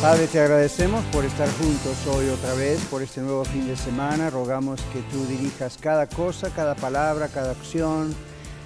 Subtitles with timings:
[0.00, 4.30] Padre, te agradecemos por estar juntos hoy otra vez, por este nuevo fin de semana.
[4.30, 8.14] Rogamos que tú dirijas cada cosa, cada palabra, cada acción,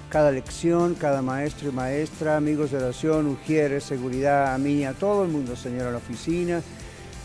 [0.09, 5.23] cada lección, cada maestro y maestra, amigos de oración, ujieres, seguridad, a mí, a todo
[5.23, 6.61] el mundo, Señor, a la oficina.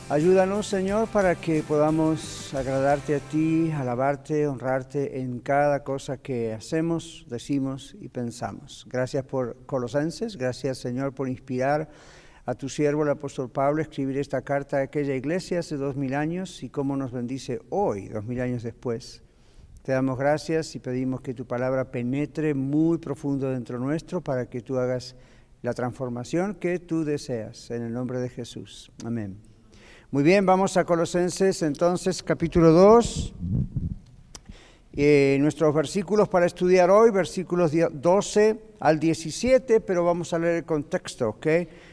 [0.08, 7.26] Ayúdanos, Señor, para que podamos agradarte a ti, alabarte, honrarte en cada cosa que hacemos,
[7.28, 8.86] decimos y pensamos.
[8.88, 11.90] Gracias por Colosenses, gracias, Señor, por inspirar
[12.48, 16.14] a tu siervo el apóstol Pablo escribir esta carta a aquella iglesia hace dos mil
[16.14, 19.22] años y cómo nos bendice hoy, dos mil años después.
[19.82, 24.62] Te damos gracias y pedimos que tu palabra penetre muy profundo dentro nuestro para que
[24.62, 25.14] tú hagas
[25.60, 27.70] la transformación que tú deseas.
[27.70, 28.90] En el nombre de Jesús.
[29.04, 29.36] Amén.
[30.10, 33.34] Muy bien, vamos a Colosenses entonces capítulo 2.
[35.00, 40.64] Eh, nuestros versículos para estudiar hoy, versículos 12 al 17, pero vamos a leer el
[40.64, 41.46] contexto, ¿ok?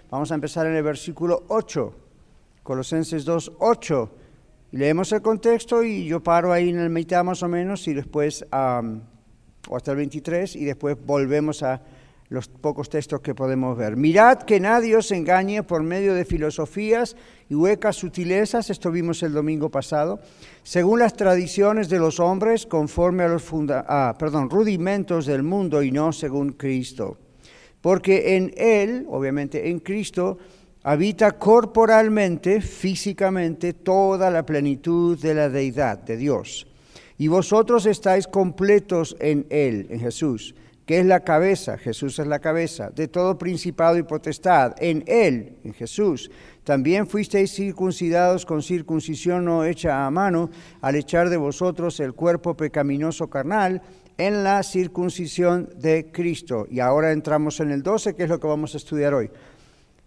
[0.10, 1.94] Vamos a empezar en el versículo 8,
[2.62, 4.12] Colosenses 2, 8.
[4.72, 8.46] leemos el contexto y yo paro ahí en el mitad más o menos y después,
[8.52, 11.82] o hasta el 23, y después volvemos a
[12.30, 13.98] los pocos textos que podemos ver.
[13.98, 17.16] Mirad que nadie os engañe por medio de filosofías
[17.50, 20.20] y huecas sutilezas, esto vimos el domingo pasado,
[20.62, 25.92] según las tradiciones de los hombres, conforme a los ah, perdón, rudimentos del mundo y
[25.92, 27.18] no según Cristo
[27.86, 30.40] porque en Él, obviamente en Cristo,
[30.82, 36.66] habita corporalmente, físicamente, toda la plenitud de la deidad de Dios.
[37.20, 40.56] Y vosotros estáis completos en Él, en Jesús,
[40.88, 45.58] que es la cabeza, Jesús es la cabeza, de todo principado y potestad, en Él,
[45.64, 46.32] en Jesús.
[46.64, 50.50] También fuisteis circuncidados con circuncisión no hecha a mano,
[50.82, 53.84] al echar de vosotros el cuerpo pecaminoso carnal,
[54.18, 56.68] en la circuncisión de Cristo.
[56.70, 59.30] Y ahora entramos en el 12, que es lo que vamos a estudiar hoy.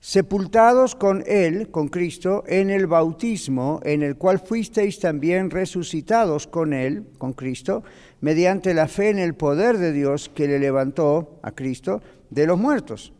[0.01, 6.73] Sepultados con Él, con Cristo, en el bautismo, en el cual fuisteis también resucitados con
[6.73, 7.83] Él, con Cristo,
[8.21, 12.59] mediante la fe en el poder de Dios que le levantó a Cristo de los
[12.59, 13.13] muertos.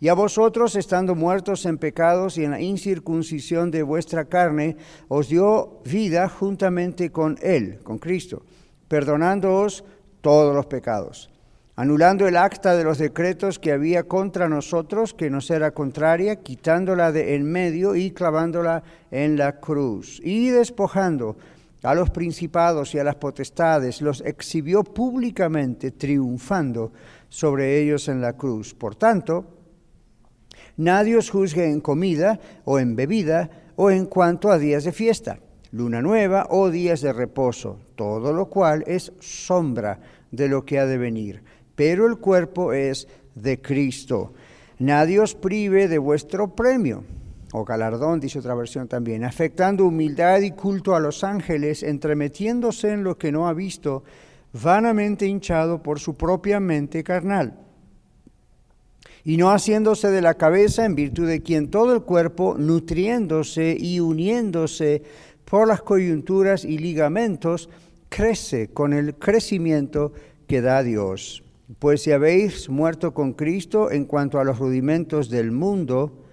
[0.00, 4.76] Y a vosotros, estando muertos en pecados y en la incircuncisión de vuestra carne,
[5.08, 8.42] os dio vida juntamente con Él, con Cristo,
[8.86, 9.82] perdonándoos
[10.28, 11.30] todos los pecados,
[11.74, 17.12] anulando el acta de los decretos que había contra nosotros, que nos era contraria, quitándola
[17.12, 21.38] de en medio y clavándola en la cruz, y despojando
[21.82, 26.92] a los principados y a las potestades, los exhibió públicamente, triunfando
[27.30, 28.74] sobre ellos en la cruz.
[28.74, 29.46] Por tanto,
[30.76, 35.38] nadie os juzgue en comida o en bebida o en cuanto a días de fiesta
[35.72, 40.00] luna nueva o días de reposo, todo lo cual es sombra
[40.30, 41.42] de lo que ha de venir,
[41.74, 44.32] pero el cuerpo es de Cristo.
[44.78, 47.04] Nadie os prive de vuestro premio,
[47.52, 53.04] o galardón, dice otra versión también, afectando humildad y culto a los ángeles, entremetiéndose en
[53.04, 54.04] lo que no ha visto,
[54.52, 57.58] vanamente hinchado por su propia mente carnal.
[59.24, 64.00] Y no haciéndose de la cabeza en virtud de quien todo el cuerpo, nutriéndose y
[64.00, 65.02] uniéndose
[65.44, 67.68] por las coyunturas y ligamentos,
[68.08, 70.12] crece con el crecimiento
[70.46, 71.44] que da Dios.
[71.78, 76.24] Pues si habéis muerto con Cristo en cuanto a los rudimentos del mundo,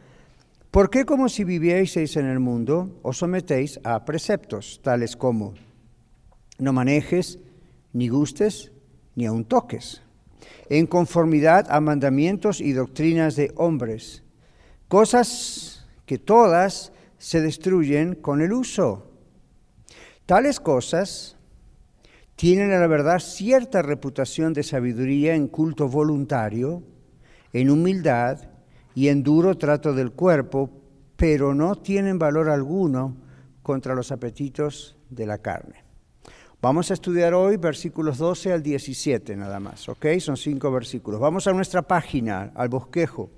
[0.71, 5.53] ¿por qué como si vivieseis en el mundo os sometéis a preceptos tales como
[6.57, 7.39] no manejes,
[7.91, 8.71] ni gustes,
[9.15, 10.01] ni aun toques,
[10.69, 14.23] en conformidad a mandamientos y doctrinas de hombres,
[14.87, 19.11] cosas que todas se destruyen con el uso.
[20.25, 21.34] Tales cosas
[22.35, 26.83] tienen a la verdad cierta reputación de sabiduría en culto voluntario,
[27.53, 28.49] en humildad
[28.93, 30.69] y en duro trato del cuerpo,
[31.15, 33.15] pero no tienen valor alguno
[33.63, 35.83] contra los apetitos de la carne.
[36.61, 40.05] Vamos a estudiar hoy versículos 12 al 17 nada más, ¿ok?
[40.19, 41.19] Son cinco versículos.
[41.19, 43.29] Vamos a nuestra página, al bosquejo.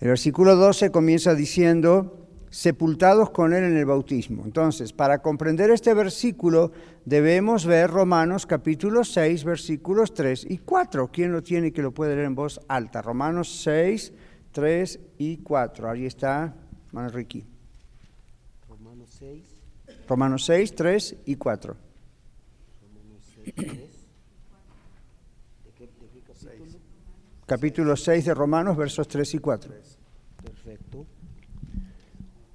[0.00, 2.21] El versículo 12 comienza diciendo,
[2.52, 4.44] sepultados con Él en el bautismo.
[4.44, 6.70] Entonces, para comprender este versículo,
[7.06, 11.10] debemos ver Romanos capítulo 6, versículos 3 y 4.
[11.10, 13.00] ¿Quién lo tiene que lo puede leer en voz alta?
[13.00, 14.12] Romanos 6,
[14.52, 15.90] 3 y 4.
[15.90, 16.54] Ahí está,
[16.88, 17.46] hermano Ricky.
[18.68, 19.44] Romanos 6.
[20.06, 21.76] Romanos 6, 3 y 4.
[27.46, 29.72] Capítulo 6 de Romanos, versos 3 y 4.
[30.44, 31.06] Perfecto.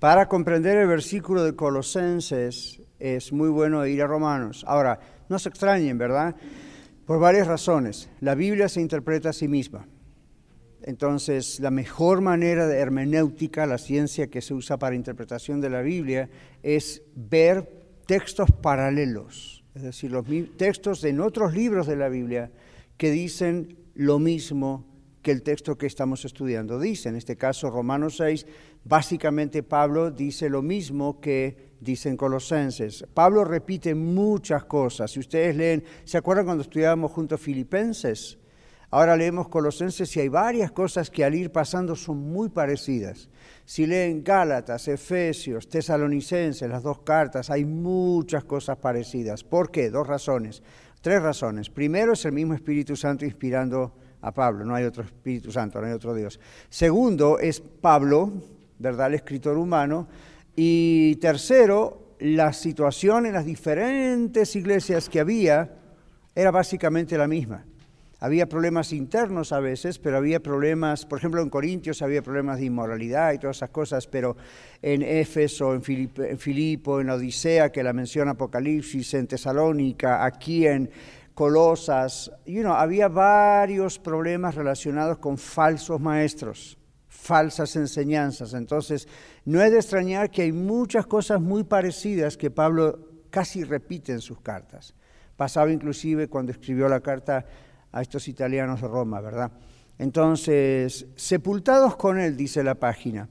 [0.00, 4.64] para comprender el versículo de Colosenses es muy bueno ir a Romanos.
[4.66, 6.36] Ahora, no se extrañen, ¿verdad?
[7.04, 8.08] Por varias razones.
[8.20, 9.86] La Biblia se interpreta a sí misma.
[10.82, 15.82] Entonces, la mejor manera de hermenéutica, la ciencia que se usa para interpretación de la
[15.82, 16.30] Biblia,
[16.62, 17.68] es ver
[18.06, 20.24] textos paralelos, es decir, los
[20.56, 22.50] textos en otros libros de la Biblia
[22.96, 24.86] que dicen lo mismo
[25.22, 27.08] que el texto que estamos estudiando dice.
[27.08, 28.46] En este caso, Romanos 6,
[28.84, 33.04] básicamente Pablo dice lo mismo que dicen Colosenses.
[33.14, 35.10] Pablo repite muchas cosas.
[35.10, 38.38] Si ustedes leen, ¿se acuerdan cuando estudiábamos juntos Filipenses?
[38.90, 43.28] Ahora leemos Colosenses y hay varias cosas que al ir pasando son muy parecidas.
[43.66, 49.44] Si leen Gálatas, Efesios, Tesalonicenses, las dos cartas, hay muchas cosas parecidas.
[49.44, 49.90] ¿Por qué?
[49.90, 50.62] Dos razones.
[51.02, 51.68] Tres razones.
[51.68, 55.86] Primero es el mismo Espíritu Santo inspirando a Pablo, no hay otro Espíritu Santo, no
[55.86, 56.40] hay otro Dios.
[56.68, 58.32] Segundo es Pablo,
[58.78, 59.08] ¿verdad?
[59.08, 60.08] El escritor humano.
[60.56, 65.70] Y tercero, la situación en las diferentes iglesias que había
[66.34, 67.64] era básicamente la misma.
[68.20, 72.64] Había problemas internos a veces, pero había problemas, por ejemplo, en Corintios había problemas de
[72.64, 74.36] inmoralidad y todas esas cosas, pero
[74.82, 80.90] en Éfeso, en, Filipo, en Odisea, que la menciona Apocalipsis, en Tesalónica, aquí en
[81.38, 86.76] Colosas, you know, había varios problemas relacionados con falsos maestros,
[87.06, 88.54] falsas enseñanzas.
[88.54, 89.06] Entonces,
[89.44, 92.98] no es de extrañar que hay muchas cosas muy parecidas que Pablo
[93.30, 94.96] casi repite en sus cartas.
[95.36, 97.46] Pasaba inclusive cuando escribió la carta
[97.92, 99.52] a estos italianos de Roma, ¿verdad?
[99.96, 103.28] Entonces, sepultados con Él, dice la página.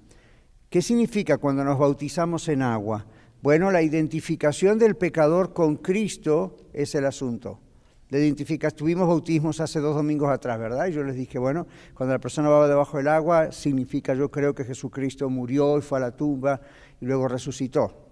[0.70, 3.06] ¿Qué significa cuando nos bautizamos en agua?
[3.42, 7.67] Bueno, la identificación del pecador con Cristo es el asunto.
[8.10, 10.88] Le identificas, tuvimos bautismos hace dos domingos atrás, ¿verdad?
[10.88, 14.56] Y yo les dije, bueno, cuando la persona va debajo del agua, significa yo creo
[14.56, 16.62] que Jesucristo murió y fue a la tumba
[17.02, 18.08] y luego resucitó.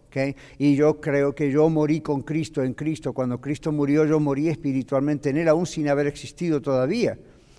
[0.58, 3.14] Y yo creo que yo morí con Cristo en Cristo.
[3.14, 7.18] Cuando Cristo murió, yo morí espiritualmente en Él, aún sin haber existido todavía.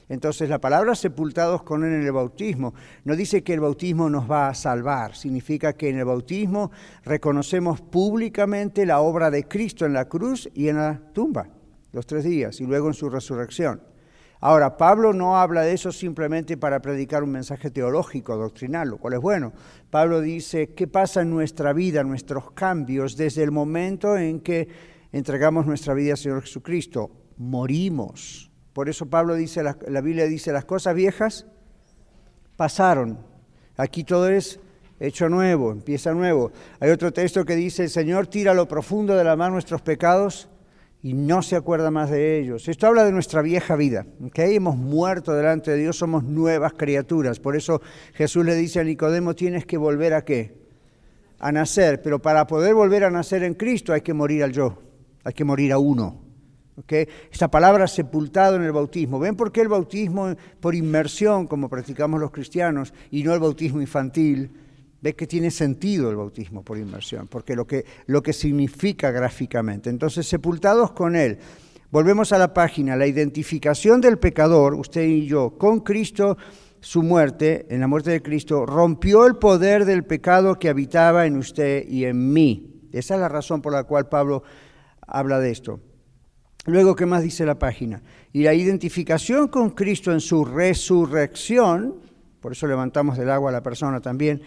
[0.08, 2.74] Entonces la palabra sepultados con Él en el bautismo
[3.04, 6.70] no dice que el bautismo nos va a salvar, significa que en el bautismo
[7.04, 11.48] reconocemos públicamente la obra de Cristo en la cruz y en la tumba,
[11.96, 13.80] los tres días, y luego en su resurrección.
[14.40, 19.14] Ahora, Pablo no habla de eso simplemente para predicar un mensaje teológico, doctrinal, lo cual
[19.14, 19.52] es bueno.
[19.90, 24.68] Pablo dice, ¿qué pasa en nuestra vida, nuestros cambios, desde el momento en que
[25.10, 27.10] entregamos nuestra vida al Señor Jesucristo?
[27.38, 28.50] Morimos.
[28.74, 31.46] Por eso Pablo dice, la, Biblia dice, las cosas viejas
[32.56, 33.18] pasaron.
[33.78, 34.60] Aquí todo es
[35.00, 36.52] hecho nuevo, empieza nuevo.
[36.78, 40.50] Hay otro texto que dice, el Señor tira lo profundo de la mar nuestros pecados
[41.02, 42.68] y no se acuerda más de ellos.
[42.68, 47.38] Esto habla de nuestra vieja vida, que hemos muerto delante de Dios, somos nuevas criaturas.
[47.38, 47.80] Por eso
[48.14, 50.54] Jesús le dice a Nicodemo, tienes que volver a qué?
[51.38, 54.78] A nacer, pero para poder volver a nacer en Cristo hay que morir al yo,
[55.22, 56.22] hay que morir a uno.
[56.76, 57.06] ¿okay?
[57.30, 59.18] Esta palabra sepultado en el bautismo.
[59.18, 63.80] ¿Ven por qué el bautismo por inmersión, como practicamos los cristianos, y no el bautismo
[63.80, 64.50] infantil?
[65.00, 69.90] Ve que tiene sentido el bautismo por inmersión, porque lo que, lo que significa gráficamente.
[69.90, 71.38] Entonces, sepultados con Él.
[71.90, 76.36] Volvemos a la página, la identificación del pecador, usted y yo, con Cristo,
[76.80, 81.36] su muerte, en la muerte de Cristo, rompió el poder del pecado que habitaba en
[81.36, 82.88] usted y en mí.
[82.92, 84.42] Esa es la razón por la cual Pablo
[85.06, 85.80] habla de esto.
[86.66, 88.02] Luego, ¿qué más dice la página?
[88.32, 92.00] Y la identificación con Cristo en su resurrección,
[92.40, 94.42] por eso levantamos del agua a la persona también,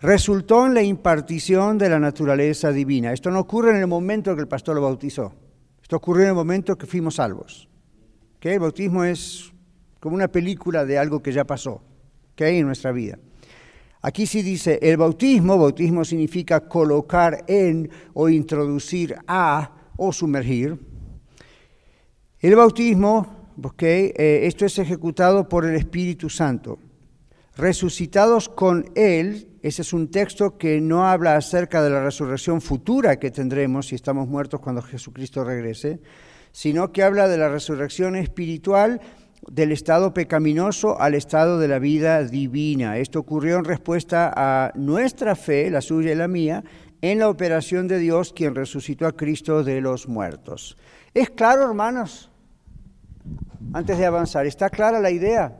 [0.00, 3.12] resultó en la impartición de la naturaleza divina.
[3.12, 5.34] Esto no ocurre en el momento que el pastor lo bautizó.
[5.82, 7.68] Esto ocurrió en el momento que fuimos salvos.
[8.36, 8.54] ¿Okay?
[8.54, 9.52] El bautismo es
[9.98, 11.82] como una película de algo que ya pasó
[12.44, 13.18] hay en nuestra vida.
[14.02, 20.78] Aquí sí dice, el bautismo, bautismo significa colocar en o introducir a o sumergir.
[22.38, 26.78] El bautismo, okay, eh, esto es ejecutado por el Espíritu Santo.
[27.56, 33.18] Resucitados con Él, ese es un texto que no habla acerca de la resurrección futura
[33.18, 36.00] que tendremos si estamos muertos cuando Jesucristo regrese,
[36.50, 39.00] sino que habla de la resurrección espiritual
[39.50, 42.98] del estado pecaminoso al estado de la vida divina.
[42.98, 46.64] Esto ocurrió en respuesta a nuestra fe, la suya y la mía,
[47.02, 50.76] en la operación de Dios quien resucitó a Cristo de los muertos.
[51.12, 52.30] ¿Es claro, hermanos?
[53.72, 55.56] Antes de avanzar, ¿está clara la idea?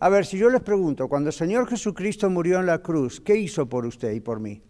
[0.00, 3.36] A ver, si yo les pregunto, cuando el Señor Jesucristo murió en la cruz, ¿qué
[3.36, 4.62] hizo por usted y por mí?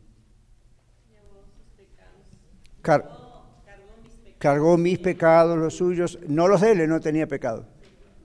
[4.38, 7.66] cargó mis pecados, los suyos, no los de él, no tenía pecado.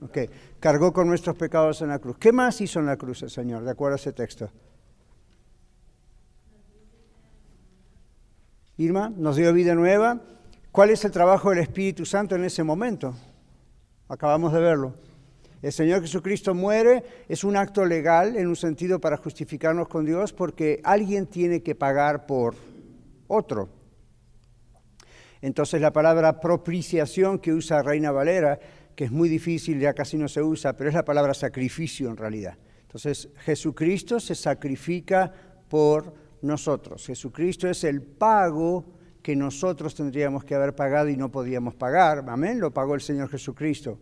[0.01, 0.29] Okay.
[0.59, 2.17] Cargó con nuestros pecados en la cruz.
[2.17, 4.50] ¿Qué más hizo en la cruz el Señor, de acuerdo a ese texto?
[8.77, 10.21] Irma, nos dio vida nueva.
[10.71, 13.13] ¿Cuál es el trabajo del Espíritu Santo en ese momento?
[14.07, 14.95] Acabamos de verlo.
[15.65, 20.31] El Señor Jesucristo muere, es un acto legal en un sentido para justificarnos con Dios
[20.31, 22.53] porque alguien tiene que pagar por
[23.25, 23.67] otro.
[25.41, 28.60] Entonces la palabra propiciación que usa Reina Valera,
[28.95, 32.17] que es muy difícil, ya casi no se usa, pero es la palabra sacrificio en
[32.17, 32.60] realidad.
[32.84, 35.34] Entonces Jesucristo se sacrifica
[35.67, 37.07] por nosotros.
[37.07, 38.86] Jesucristo es el pago
[39.25, 42.24] que nosotros tendríamos que haber pagado y no podíamos pagar.
[42.27, 43.98] Amén, lo pagó el Señor Jesucristo.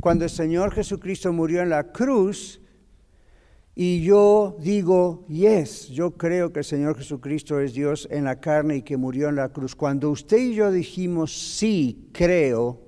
[0.00, 2.58] Cuando el Señor Jesucristo murió en la cruz,
[3.74, 8.76] y yo digo, yes, yo creo que el Señor Jesucristo es Dios en la carne
[8.76, 9.76] y que murió en la cruz.
[9.76, 12.80] Cuando usted y yo dijimos, sí, creo,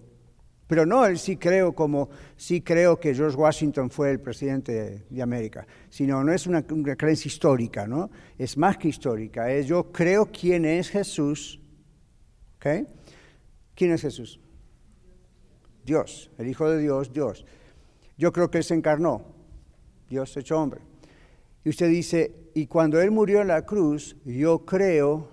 [0.67, 5.23] pero no el sí creo como sí creo que George Washington fue el presidente de
[5.23, 8.11] América, sino no es una, una creencia histórica, ¿no?
[8.38, 11.61] Es más que histórica, es yo creo quién es Jesús
[13.75, 14.40] ¿Quién es Jesús?
[15.85, 17.44] Dios, el Hijo de Dios, Dios.
[18.16, 19.23] Yo creo que Él se encarnó,
[20.09, 20.80] Dios hecho hombre.
[21.62, 25.28] Y usted dice, y cuando Él murió en la cruz, yo creo,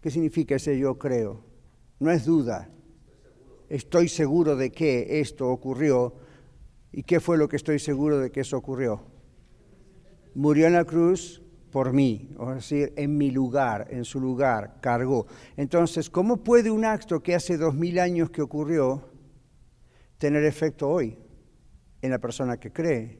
[0.00, 1.44] ¿qué significa ese yo creo?
[1.98, 2.70] No es duda.
[3.68, 6.14] Estoy seguro de que esto ocurrió.
[6.92, 9.02] ¿Y qué fue lo que estoy seguro de que eso ocurrió?
[10.34, 15.26] Murió en la cruz, por mí, o decir, en mi lugar, en su lugar, cargó.
[15.56, 19.08] Entonces, ¿cómo puede un acto que hace dos mil años que ocurrió
[20.18, 21.18] tener efecto hoy
[22.02, 23.18] en la persona que cree?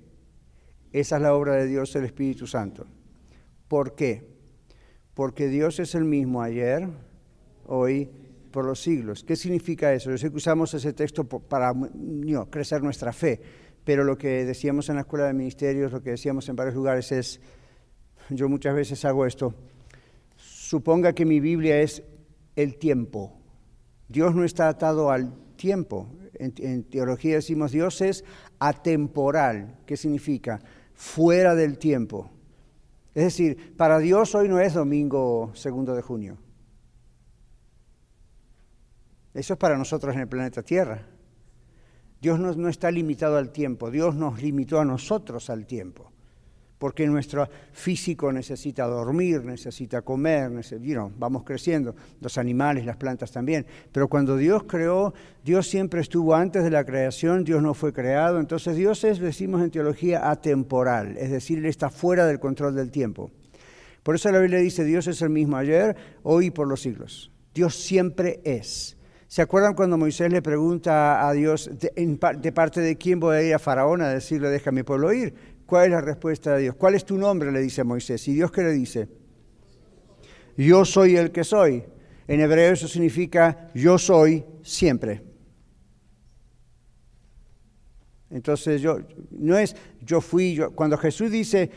[0.93, 2.87] Esa es la obra de Dios, el Espíritu Santo.
[3.69, 4.26] ¿Por qué?
[5.12, 6.88] Porque Dios es el mismo ayer,
[7.67, 8.11] hoy,
[8.50, 9.25] por los siglos.
[9.25, 10.11] ¿Qué significa eso?
[10.11, 11.73] Yo sé que usamos ese texto para
[12.50, 13.40] crecer nuestra fe,
[13.85, 17.12] pero lo que decíamos en la escuela de ministerios, lo que decíamos en varios lugares
[17.12, 17.40] es
[18.30, 19.54] yo muchas veces hago esto.
[20.37, 22.02] Suponga que mi Biblia es
[22.56, 23.37] el tiempo.
[24.08, 26.08] Dios no está atado al tiempo.
[26.35, 28.25] En, teología decimos Dios es
[28.58, 29.78] atemporal.
[29.87, 30.61] ¿Qué significa?
[30.94, 32.30] Fuera del tiempo.
[33.14, 36.38] Es decir, para Dios hoy no es domingo segundo de junio.
[39.35, 41.06] Eso es para nosotros en el planeta Tierra.
[42.20, 46.11] Dios no está limitado al tiempo, Dios nos limitó a nosotros al tiempo
[46.78, 50.50] porque nuestro físico necesita dormir, necesita comer,
[51.18, 53.66] vamos creciendo, los animales, las plantas también.
[53.92, 55.12] Pero cuando Dios creó,
[55.44, 59.62] Dios siempre estuvo antes de la creación, Dios no fue creado, entonces Dios es, decimos
[59.62, 63.30] en teología, atemporal, es decir, Él está fuera del control del tiempo.
[64.02, 67.30] Por eso la Biblia dice, Dios es el mismo ayer, hoy y por los siglos.
[67.52, 68.97] Dios siempre es.
[69.26, 71.92] ¿Se acuerdan cuando Moisés le pregunta a Dios, de,
[72.38, 75.12] de parte de quién voy a ir a Faraón a decirle, deja a mi pueblo
[75.12, 75.57] ir?
[75.68, 76.76] ¿Cuál es la respuesta de Dios?
[76.76, 77.52] ¿Cuál es tu nombre?
[77.52, 78.26] le dice Moisés.
[78.26, 79.06] ¿Y Dios qué le dice?
[80.56, 81.84] Yo soy el que soy.
[82.26, 85.22] En hebreo eso significa yo soy siempre.
[88.30, 91.70] Entonces yo no es yo fui, yo, cuando Jesús dice,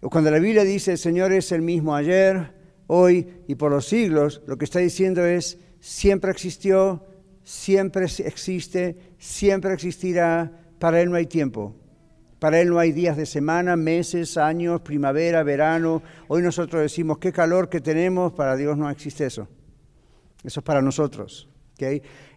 [0.00, 2.52] o cuando la Biblia dice el Señor es el mismo ayer,
[2.88, 7.06] hoy y por los siglos, lo que está diciendo es siempre existió,
[7.44, 11.76] siempre existe, siempre existirá, para Él no hay tiempo.
[12.44, 16.02] Para Él no hay días de semana, meses, años, primavera, verano.
[16.28, 19.48] Hoy nosotros decimos, qué calor que tenemos, para Dios no existe eso.
[20.42, 21.48] Eso es para nosotros.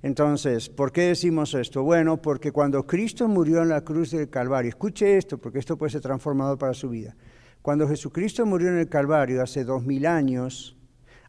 [0.02, 1.84] Entonces, ¿por qué decimos esto?
[1.84, 5.92] Bueno, porque cuando Cristo murió en la cruz del Calvario, escuche esto, porque esto puede
[5.92, 7.14] ser transformador para su vida.
[7.62, 10.78] Cuando Jesucristo murió en el Calvario hace dos mil años,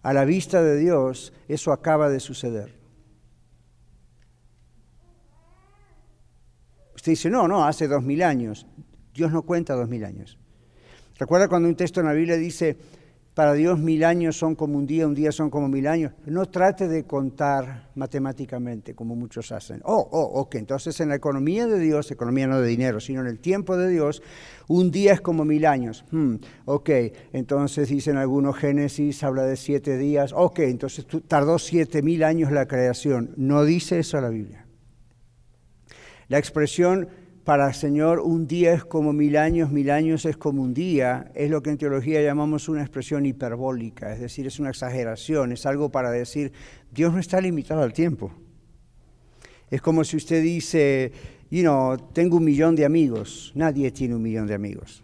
[0.02, 2.77] a la vista de Dios, eso acaba de suceder.
[7.12, 8.66] Dice, no, no, hace dos mil años.
[9.14, 10.38] Dios no cuenta dos mil años.
[11.18, 12.76] ¿Recuerda cuando un texto en la Biblia dice,
[13.34, 16.12] para Dios mil años son como un día, un día son como mil años?
[16.26, 19.80] No trate de contar matemáticamente como muchos hacen.
[19.84, 23.26] Oh, oh, ok, entonces en la economía de Dios, economía no de dinero, sino en
[23.28, 24.22] el tiempo de Dios,
[24.68, 26.04] un día es como mil años.
[26.10, 26.36] Hmm,
[26.66, 26.90] ok,
[27.32, 30.32] entonces dicen algunos Génesis, habla de siete días.
[30.36, 33.32] Ok, entonces tardó siete mil años la creación.
[33.36, 34.67] No dice eso la Biblia.
[36.28, 37.08] La expresión
[37.44, 41.32] para el Señor un día es como mil años, mil años es como un día,
[41.34, 45.64] es lo que en teología llamamos una expresión hiperbólica, es decir, es una exageración, es
[45.64, 46.52] algo para decir,
[46.92, 48.30] Dios no está limitado al tiempo.
[49.70, 51.12] Es como si usted dice,
[51.50, 55.02] you know, tengo un millón de amigos, nadie tiene un millón de amigos.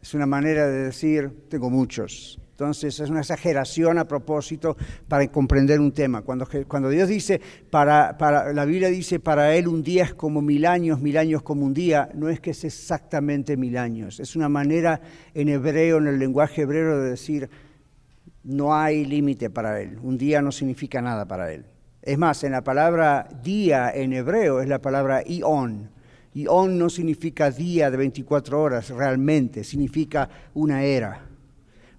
[0.00, 2.40] Es una manera de decir, tengo muchos.
[2.60, 4.76] Entonces es una exageración a propósito
[5.08, 6.20] para comprender un tema.
[6.20, 7.40] Cuando, cuando Dios dice,
[7.70, 8.14] para,
[8.52, 11.72] la Biblia dice, para Él un día es como mil años, mil años como un
[11.72, 14.20] día, no es que es exactamente mil años.
[14.20, 15.00] Es una manera
[15.32, 17.48] en hebreo, en el lenguaje hebreo de decir,
[18.44, 19.98] no hay límite para Él.
[20.02, 21.64] Un día no significa nada para Él.
[22.02, 25.88] Es más, en la palabra día en hebreo es la palabra ion.
[26.34, 31.29] Ion no significa día de 24 horas realmente, significa una era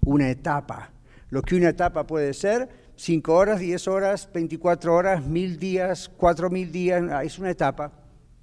[0.04, 0.92] una etapa.
[1.30, 6.50] Lo que una etapa puede ser, 5 horas, 10 horas, 24 horas, mil días, cuatro
[6.50, 7.92] mil días, ah, es una etapa.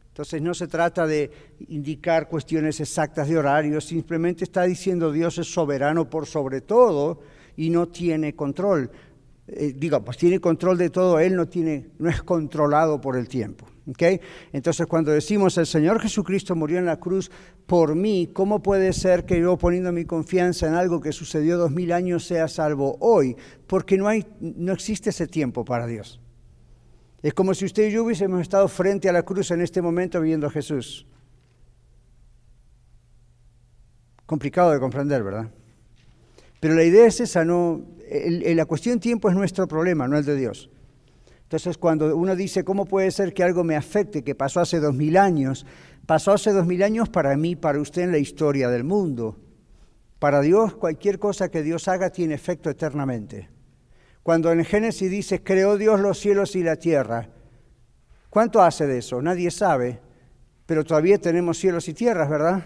[0.08, 1.32] Entonces no se trata de
[1.70, 7.22] indicar cuestiones exactas de horario, simplemente está diciendo Dios es soberano por sobre todo
[7.56, 8.92] y no tiene control.
[9.48, 13.30] Eh, digo, pues tiene control de todo, Él no, tiene, no es controlado por el
[13.30, 13.66] tiempo.
[14.52, 17.32] Entonces, cuando decimos el Señor Jesucristo murió en la cruz
[17.70, 21.70] por mí, ¿cómo puede ser que yo poniendo mi confianza en algo que sucedió dos
[21.70, 23.38] mil años sea salvo hoy?
[23.68, 26.20] Porque no, hay, no existe ese tiempo para Dios.
[27.22, 30.20] Es como si usted y yo hubiésemos estado frente a la cruz en este momento
[30.20, 31.06] viendo a Jesús.
[34.26, 35.52] Complicado de comprender, ¿verdad?
[36.60, 40.36] Pero la idea es esa, no, la cuestión tiempo es nuestro problema, no el de
[40.36, 40.72] Dios.
[41.50, 44.94] Entonces, cuando uno dice, ¿cómo puede ser que algo me afecte que pasó hace dos
[44.94, 45.66] mil años?
[46.06, 49.36] Pasó hace dos mil años para mí, para usted en la historia del mundo.
[50.20, 53.50] Para Dios, cualquier cosa que Dios haga tiene efecto eternamente.
[54.22, 57.30] Cuando en Génesis dice, creó Dios los cielos y la tierra,
[58.30, 59.20] ¿cuánto hace de eso?
[59.20, 60.02] Nadie sabe,
[60.68, 62.64] pero todavía tenemos cielos y tierras, ¿verdad?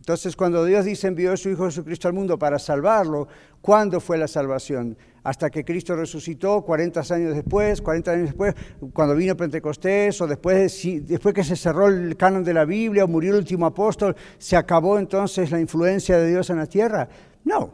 [0.00, 3.28] Entonces, cuando Dios dice envió a su Hijo Jesucristo al mundo para salvarlo,
[3.60, 4.96] ¿cuándo fue la salvación?
[5.22, 8.54] Hasta que Cristo resucitó, 40 años después, 40 años después,
[8.94, 13.08] cuando vino Pentecostés, o después, después que se cerró el canon de la Biblia, o
[13.08, 17.06] murió el último apóstol, ¿se acabó entonces la influencia de Dios en la tierra?
[17.44, 17.70] No.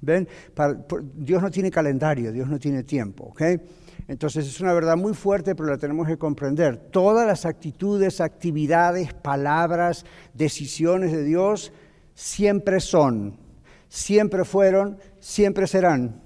[0.00, 0.28] ¿Ven?
[1.14, 3.26] Dios no tiene calendario, Dios no tiene tiempo.
[3.26, 3.42] ¿ok?,
[4.06, 6.76] entonces es una verdad muy fuerte, pero la tenemos que comprender.
[6.76, 11.72] Todas las actitudes, actividades, palabras, decisiones de Dios
[12.14, 13.38] siempre son,
[13.88, 16.22] siempre fueron, siempre serán.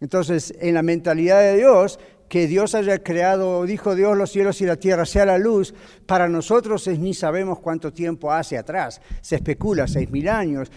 [0.00, 1.98] Entonces, en la mentalidad de Dios,
[2.34, 5.72] que Dios haya creado, dijo Dios, los cielos y la tierra, sea la luz,
[6.04, 9.00] para nosotros es ni sabemos cuánto tiempo hace atrás.
[9.20, 10.68] Se especula, seis mil años,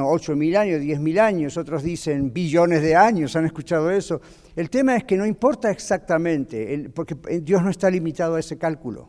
[0.00, 4.20] ocho mil años, diez mil años, otros dicen billones de años, ¿han escuchado eso?
[4.56, 9.08] El tema es que no importa exactamente, porque Dios no está limitado a ese cálculo.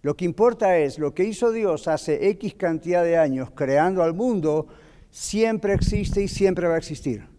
[0.00, 4.14] Lo que importa es lo que hizo Dios hace X cantidad de años creando al
[4.14, 4.66] mundo,
[5.10, 7.33] siempre existe y siempre va a existir.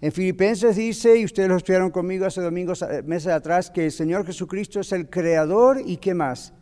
[0.00, 3.92] En Filipenses dice, y ustedes lo estudiaron conmigo hace domingos, eh, meses atrás, que el
[3.92, 6.52] Señor Jesucristo es el creador y qué más?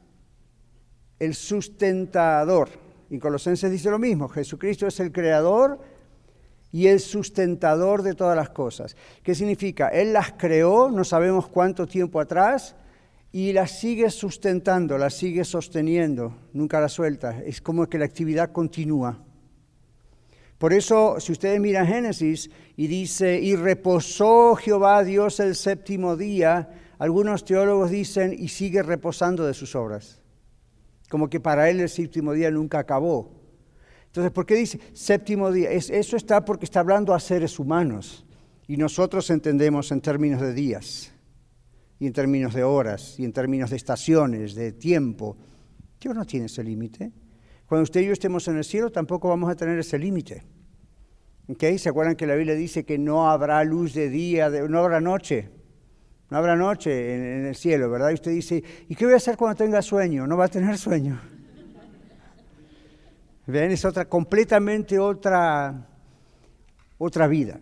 [1.18, 2.68] El sustentador.
[3.10, 5.80] Y Colosenses dice lo mismo, Jesucristo es el creador
[6.70, 8.96] y el sustentador de todas las cosas.
[9.22, 9.88] ¿Qué significa?
[9.88, 12.76] Él las creó, no sabemos cuánto tiempo atrás,
[13.32, 17.40] y las sigue sustentando, las sigue sosteniendo, nunca las suelta.
[17.42, 19.18] Es como que la actividad continúa.
[20.58, 26.70] Por eso, si ustedes miran Génesis y dice, y reposó Jehová Dios el séptimo día,
[26.98, 30.22] algunos teólogos dicen, y sigue reposando de sus obras.
[31.10, 33.32] Como que para él el séptimo día nunca acabó.
[34.06, 35.70] Entonces, ¿por qué dice séptimo día?
[35.70, 38.24] eso está porque está hablando a seres humanos
[38.68, 41.12] y nosotros entendemos en términos de días
[41.98, 45.36] y en términos de horas y en términos de estaciones, de tiempo.
[46.00, 47.12] Dios no tiene ese límite.
[47.66, 50.44] Cuando usted y yo estemos en el cielo tampoco vamos a tener ese límite.
[51.48, 51.78] ¿Okay?
[51.78, 55.50] ¿Se acuerdan que la Biblia dice que no habrá luz de día, no habrá noche?
[56.30, 58.10] No habrá noche en, en el cielo, ¿verdad?
[58.10, 60.26] Y usted dice, ¿y qué voy a hacer cuando tenga sueño?
[60.26, 61.20] No va a tener sueño.
[63.46, 63.70] ¿Ven?
[63.70, 65.86] Es otra, completamente otra,
[66.98, 67.60] otra vida.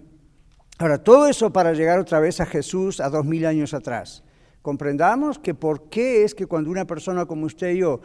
[0.78, 4.22] Ahora, todo eso para llegar otra vez a Jesús a dos mil años atrás.
[4.62, 8.00] Comprendamos que por qué es que cuando una persona como usted y yo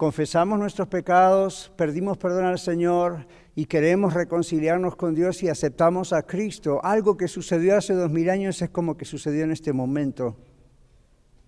[0.00, 6.22] confesamos nuestros pecados, perdimos perdón al Señor y queremos reconciliarnos con Dios y aceptamos a
[6.22, 10.38] Cristo, algo que sucedió hace dos mil años es como que sucedió en este momento.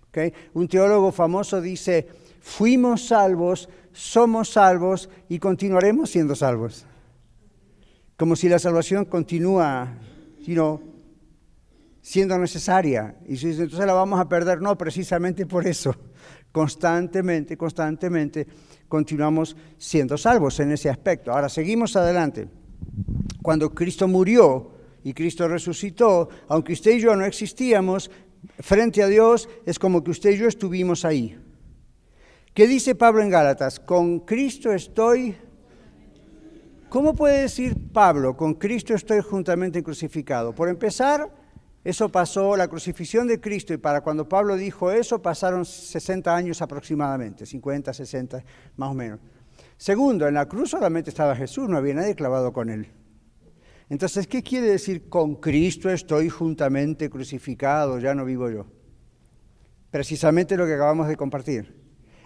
[0.09, 0.31] ¿Okay?
[0.53, 2.07] Un teólogo famoso dice,
[2.41, 6.85] fuimos salvos, somos salvos y continuaremos siendo salvos.
[8.17, 9.97] Como si la salvación continúa,
[10.45, 10.79] sino
[12.03, 13.15] siendo necesaria.
[13.27, 15.95] Y si entonces la vamos a perder, no, precisamente por eso.
[16.53, 18.45] Constantemente, constantemente
[18.87, 21.31] continuamos siendo salvos en ese aspecto.
[21.31, 22.47] Ahora, seguimos adelante.
[23.41, 24.71] Cuando Cristo murió
[25.03, 28.11] y Cristo resucitó, aunque usted y yo no existíamos,
[28.59, 31.39] frente a Dios es como que usted y yo estuvimos ahí.
[32.53, 33.79] ¿Qué dice Pablo en Gálatas?
[33.79, 35.35] Con Cristo estoy...
[36.87, 40.53] ¿Cómo puede decir Pablo, con Cristo estoy juntamente crucificado?
[40.53, 41.33] Por empezar,
[41.83, 46.61] eso pasó, la crucifixión de Cristo, y para cuando Pablo dijo eso pasaron 60 años
[46.61, 48.43] aproximadamente, 50, 60
[48.77, 49.19] más o menos.
[49.75, 52.87] Segundo, en la cruz solamente estaba Jesús, no había nadie clavado con él.
[53.89, 58.65] Entonces, ¿qué quiere decir con Cristo estoy juntamente crucificado, ya no vivo yo?
[59.91, 61.82] Precisamente lo que acabamos de compartir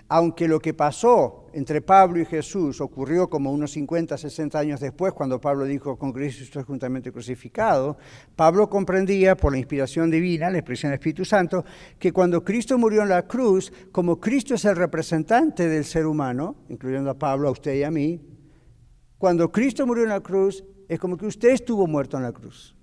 [0.09, 5.11] aunque lo que pasó entre Pablo y Jesús ocurrió como unos 50, 60 años después,
[5.11, 7.97] cuando Pablo dijo, con Cristo estoy juntamente crucificado,
[8.35, 11.65] Pablo comprendía por la inspiración divina, la expresión del Espíritu Santo,
[11.99, 16.55] que cuando Cristo murió en la cruz, como Cristo es el representante del ser humano,
[16.69, 18.21] incluyendo a Pablo, a usted y a mí,
[19.17, 22.75] cuando Cristo murió en la cruz, es como que usted estuvo muerto en la cruz.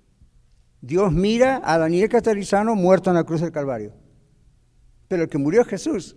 [0.81, 3.93] Dios mira a Daniel Catarizano muerto en la cruz del Calvario.
[5.07, 6.15] Pero el que murió es Jesús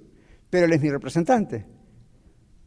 [0.50, 1.66] pero Él es mi representante.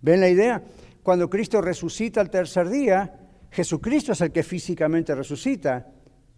[0.02, 0.64] ¿Ven la idea?
[1.04, 3.14] Cuando Cristo resucita al tercer día,
[3.52, 5.88] Jesucristo es el que físicamente resucita.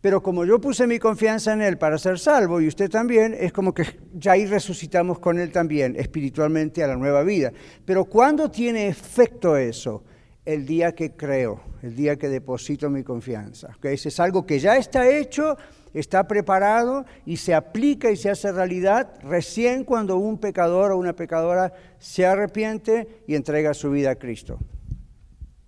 [0.01, 3.53] Pero como yo puse mi confianza en Él para ser salvo y usted también, es
[3.53, 7.53] como que ya ahí resucitamos con Él también espiritualmente a la nueva vida.
[7.86, 10.03] Pero ¿cuándo tiene efecto eso?
[10.45, 13.77] El día que creo, el día que deposito mi confianza.
[13.82, 15.58] Ese es algo que ya está hecho
[15.93, 21.13] está preparado y se aplica y se hace realidad recién cuando un pecador o una
[21.13, 24.60] pecadora se arrepiente y entrega su vida a Cristo.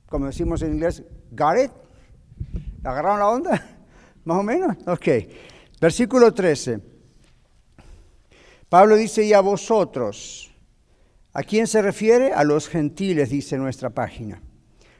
[0.07, 1.71] Como decimos en inglés, got it?
[2.83, 3.77] ¿Agarraron la onda?
[4.23, 4.75] ¿Más o menos?
[4.87, 5.07] Ok.
[5.79, 6.79] Versículo 13.
[8.69, 10.51] Pablo dice, y a vosotros.
[11.33, 12.33] ¿A quién se refiere?
[12.33, 14.41] A los gentiles, dice nuestra página.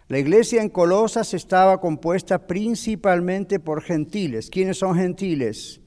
[0.08, 4.52] La iglesia en Colosas estaba compuesta principalmente por gentiles.
[4.52, 5.82] ¿Quiénes son gentiles?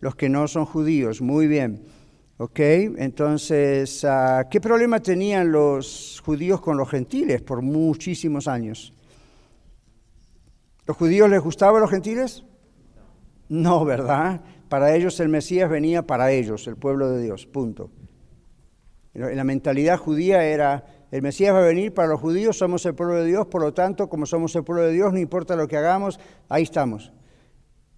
[0.00, 1.20] Los que no son judíos.
[1.20, 1.84] Muy bien.
[2.36, 2.60] ¿Ok?
[2.60, 8.94] Entonces, ah, ¿qué problema tenían los judíos con los gentiles por muchísimos años?
[10.86, 12.44] ¿Los judíos les gustaban los gentiles?
[13.48, 14.40] No, ¿verdad?
[14.68, 17.90] Para ellos el Mesías venía para ellos, el pueblo de Dios, punto.
[19.14, 23.14] La mentalidad judía era el Mesías va a venir para los judíos, somos el pueblo
[23.14, 25.76] de Dios, por lo tanto, como somos el pueblo de Dios, no importa lo que
[25.76, 27.12] hagamos, ahí estamos.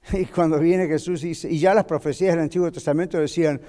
[0.13, 3.61] Y cuando viene Jesús y ya las profecías del Antiguo Testamento decían,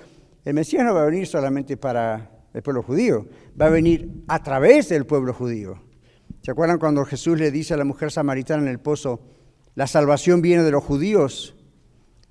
[0.45, 3.27] el Mesías no va a venir solamente para el pueblo judío,
[3.59, 5.81] va a venir a través del pueblo judío.
[6.41, 9.21] ¿Se acuerdan cuando Jesús le dice a la mujer samaritana en el pozo,
[9.75, 11.55] la salvación viene de los judíos?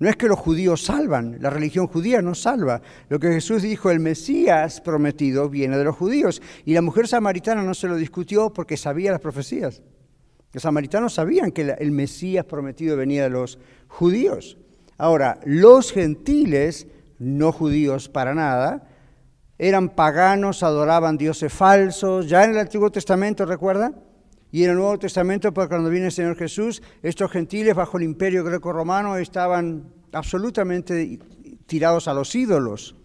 [0.01, 2.81] No es que los judíos salvan, la religión judía no salva.
[3.07, 6.41] Lo que Jesús dijo, el Mesías prometido viene de los judíos.
[6.65, 9.83] Y la mujer samaritana no se lo discutió porque sabía las profecías.
[10.53, 13.59] Los samaritanos sabían que el Mesías prometido venía de los
[13.89, 14.57] judíos.
[14.97, 16.87] Ahora, los gentiles,
[17.19, 18.89] no judíos para nada,
[19.59, 22.27] eran paganos, adoraban dioses falsos.
[22.27, 23.93] Ya en el Antiguo Testamento, ¿recuerdan?
[24.51, 28.03] Y en el Nuevo Testamento, pues, cuando viene el Señor Jesús, estos gentiles bajo el
[28.03, 31.19] imperio greco-romano estaban absolutamente
[31.65, 32.95] tirados a los ídolos.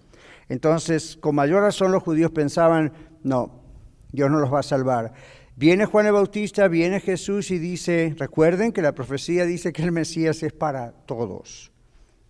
[0.48, 3.62] Entonces, con mayor razón los judíos pensaban, no,
[4.10, 5.12] Dios no los va a salvar.
[5.54, 9.92] Viene Juan el Bautista, viene Jesús y dice, recuerden que la profecía dice que el
[9.92, 11.72] Mesías es para todos.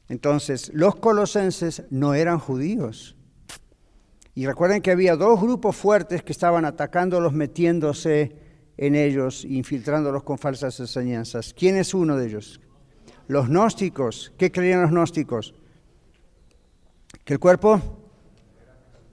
[0.09, 3.16] Entonces, los colosenses no eran judíos.
[4.35, 8.46] Y recuerden que había dos grupos fuertes que estaban atacándolos, metiéndose
[8.77, 11.55] en ellos, infiltrándolos con falsas enseñanzas.
[11.55, 12.61] ¿Quién es uno de ellos?
[13.29, 14.33] Los gnósticos.
[14.37, 15.55] ¿Qué creían los gnósticos?
[17.25, 17.81] Que el cuerpo,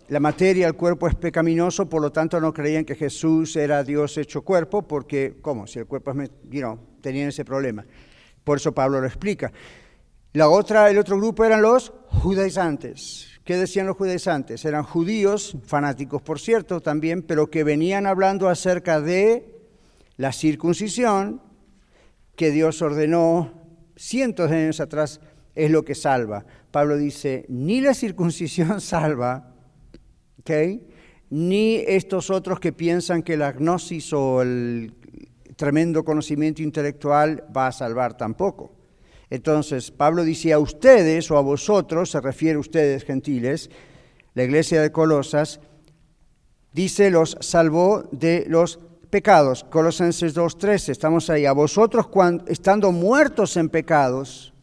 [0.09, 4.17] la materia, el cuerpo es pecaminoso, por lo tanto no creían que Jesús era Dios
[4.17, 5.65] hecho cuerpo, porque, ¿cómo?
[5.65, 7.85] Si el cuerpo es, you tenían ese problema.
[8.43, 9.51] Por eso Pablo lo explica.
[10.33, 13.32] La otra, el otro grupo eran los judaizantes.
[13.43, 14.63] ¿Qué decían los judaizantes?
[14.63, 19.53] Eran judíos, fanáticos por cierto también, pero que venían hablando acerca de
[20.15, 21.41] la circuncisión
[22.37, 23.51] que Dios ordenó
[23.97, 25.19] cientos de años atrás
[25.55, 26.45] es lo que salva.
[26.71, 29.53] Pablo dice, ni la circuncisión salva,
[31.29, 34.93] ni estos otros que piensan que la gnosis o el
[35.55, 38.72] tremendo conocimiento intelectual va a salvar tampoco.
[39.33, 43.71] Entonces, Pablo dice a ustedes o a vosotros, se refiere a ustedes gentiles,
[44.35, 45.59] la iglesia de Colosas,
[46.71, 48.77] dice los salvó de los
[49.09, 49.63] pecados.
[49.63, 51.47] Colosenses 2.13, estamos ahí.
[51.47, 54.53] A vosotros, cuando, estando muertos en pecados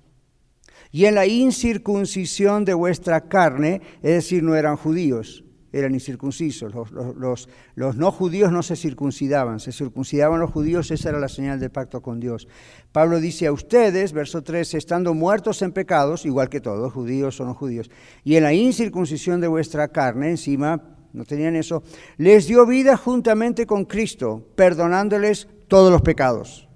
[0.93, 6.73] Y en la incircuncisión de vuestra carne, es decir, no eran judíos, eran incircuncisos.
[6.75, 7.49] Los,
[7.97, 12.03] no judíos no se circuncidaban, se circuncidaban los judíos, esa era la señal del pacto
[12.03, 12.49] con Dios.
[12.93, 17.45] Pablo dice a ustedes, verso 13, estando muertos en pecados, igual que todos, judíos o
[17.45, 17.91] no judíos,
[18.25, 21.83] y en la incircuncisión de vuestra carne, encima, no tenían eso,
[22.17, 26.69] les dio vida juntamente con Cristo, perdonándoles todos los pecados.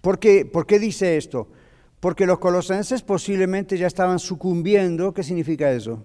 [0.00, 1.48] ¿Por qué, ¿Por qué dice esto?
[1.98, 5.14] Porque los colosenses posiblemente ya estaban sucumbiendo.
[5.14, 6.04] ¿Qué significa eso?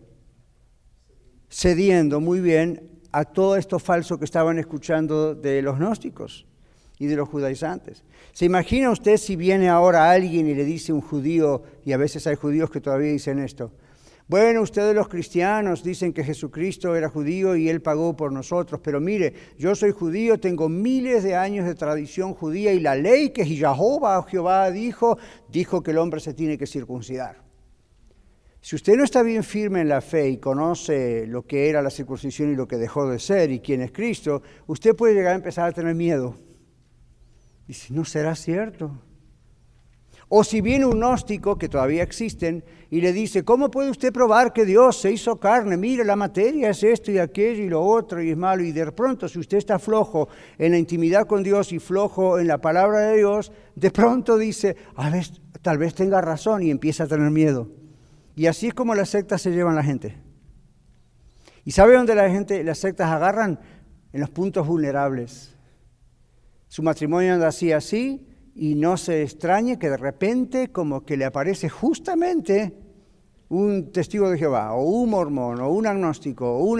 [1.50, 6.46] Cediendo muy bien a todo esto falso que estaban escuchando de los gnósticos
[7.00, 8.04] y de los judaizantes.
[8.34, 12.28] ¿Se imagina usted si viene ahora alguien y le dice un judío, y a veces
[12.28, 13.72] hay judíos que todavía dicen esto,
[14.28, 19.02] bueno, ustedes los cristianos dicen que Jesucristo era judío y él pagó por nosotros, pero
[19.02, 23.44] mire, yo soy judío, tengo miles de años de tradición judía y la ley que
[23.44, 27.49] Jehová, Jehová dijo, dijo que el hombre se tiene que circuncidar.
[28.62, 31.90] Si usted no está bien firme en la fe y conoce lo que era la
[31.90, 35.38] circuncisión y lo que dejó de ser y quién es Cristo, usted puede llegar a
[35.38, 36.36] empezar a tener miedo.
[37.68, 38.92] Dice, ¿no será cierto?
[40.28, 44.54] O si viene un gnóstico, que todavía existen, y le dice, ¿cómo puede usted probar
[44.54, 45.76] que Dios se hizo carne?
[45.76, 48.64] Mire, la materia es esto y aquello y lo otro y es malo.
[48.64, 52.48] Y de pronto, si usted está flojo en la intimidad con Dios y flojo en
[52.48, 54.76] la palabra de Dios, de pronto dice,
[55.64, 57.79] tal vez tenga razón y empieza a tener miedo.
[58.40, 60.16] Y así es como las sectas se llevan la gente.
[61.66, 63.60] ¿Y sabe dónde la gente, las sectas agarran?
[64.14, 65.58] En los puntos vulnerables.
[66.70, 68.26] Su matrimonio anda así, así,
[68.56, 72.78] y no se extrañe que de repente como que le aparece justamente
[73.50, 76.80] un testigo de Jehová, o un mormón, o un agnóstico, o un...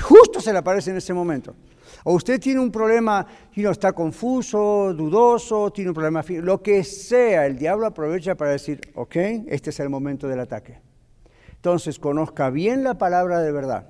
[0.00, 1.54] Justo se le aparece en ese momento.
[2.04, 6.82] O usted tiene un problema, y no está confuso, dudoso, tiene un problema, lo que
[6.82, 9.16] sea, el diablo aprovecha para decir, ok,
[9.48, 10.93] este es el momento del ataque.
[11.64, 13.88] Entonces, conozca bien la palabra de verdad,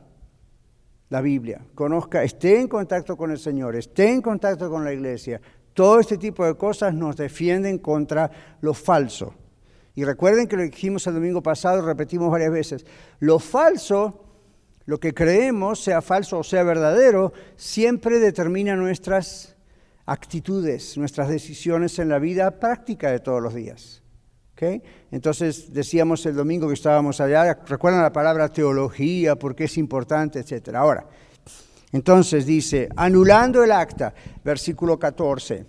[1.08, 5.40] la Biblia, conozca, esté en contacto con el Señor, esté en contacto con la iglesia.
[5.72, 9.34] Todo este tipo de cosas nos defienden contra lo falso.
[9.96, 12.86] Y recuerden que lo dijimos el domingo pasado, repetimos varias veces,
[13.18, 14.24] lo falso,
[14.84, 19.56] lo que creemos, sea falso o sea verdadero, siempre determina nuestras
[20.06, 24.04] actitudes, nuestras decisiones en la vida práctica de todos los días.
[25.14, 30.74] Entonces decíamos el domingo que estábamos allá, recuerdan la palabra teología, porque es importante, etc.
[30.74, 31.06] Ahora,
[31.92, 35.66] entonces dice, anulando el acta, versículo 14.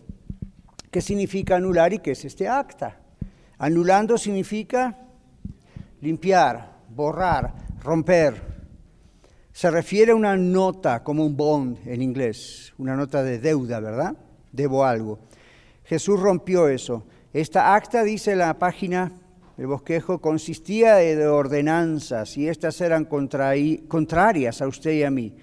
[0.90, 3.00] ¿Qué significa anular y qué es este acta?
[3.60, 4.98] Anulando significa
[6.02, 7.54] limpiar, borrar,
[7.84, 8.42] romper.
[9.54, 14.18] Se refiere a una nota, como un bond en inglés, una nota de deuda, ¿verdad?
[14.52, 15.20] Debo algo.
[15.84, 17.06] Jesús rompió eso.
[17.32, 19.12] Esta acta, dice la página
[19.58, 25.36] del bosquejo, consistía de ordenanzas y estas eran contrarias a usted y a mí,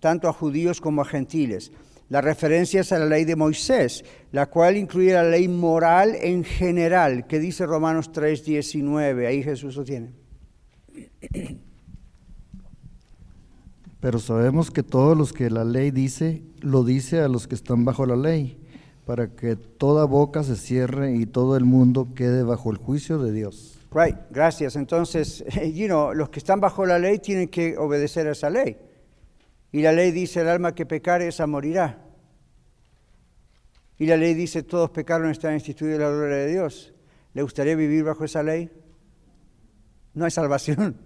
[0.00, 1.72] tanto a judíos como a gentiles.
[2.08, 6.42] La referencia es a la ley de Moisés, la cual incluye la ley moral en
[6.42, 9.28] general, que dice Romanos 3:19.
[9.28, 10.12] Ahí Jesús lo tiene.
[14.00, 17.84] Pero sabemos que todos los que la ley dice, lo dice a los que están
[17.84, 18.59] bajo la ley
[19.10, 23.32] para que toda boca se cierre y todo el mundo quede bajo el juicio de
[23.32, 23.76] Dios.
[23.90, 24.76] Right, gracias.
[24.76, 25.44] Entonces,
[25.74, 28.76] you know, los que están bajo la ley tienen que obedecer a esa ley.
[29.72, 31.98] Y la ley dice, el alma que pecare, esa morirá.
[33.98, 36.94] Y la ley dice, todos pecaron, están instituidos la gloria de Dios.
[37.34, 38.70] ¿Le gustaría vivir bajo esa ley?
[40.14, 40.96] No hay salvación.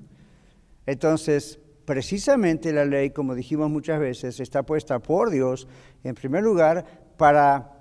[0.84, 5.66] Entonces, precisamente la ley, como dijimos muchas veces, está puesta por Dios,
[6.02, 6.84] en primer lugar,
[7.16, 7.73] para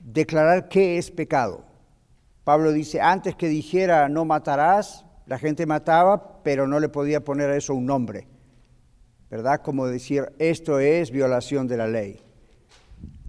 [0.00, 1.64] declarar qué es pecado.
[2.44, 7.50] Pablo dice, antes que dijera no matarás, la gente mataba, pero no le podía poner
[7.50, 8.26] a eso un nombre.
[9.30, 9.60] ¿Verdad?
[9.62, 12.20] Como decir, esto es violación de la ley.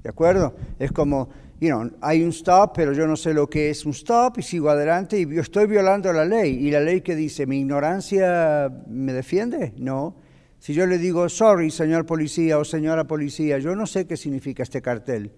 [0.02, 0.56] ¿De acuerdo?
[0.80, 1.30] Es como,
[1.60, 4.42] you know, hay un stop, pero yo no sé lo que es un stop y
[4.42, 6.54] sigo adelante y yo estoy violando la ley.
[6.66, 9.74] ¿Y la ley que dice, mi ignorancia me defiende?
[9.78, 10.16] No.
[10.58, 14.64] Si yo le digo, sorry, señor policía o señora policía, yo no sé qué significa
[14.64, 15.32] este cartel.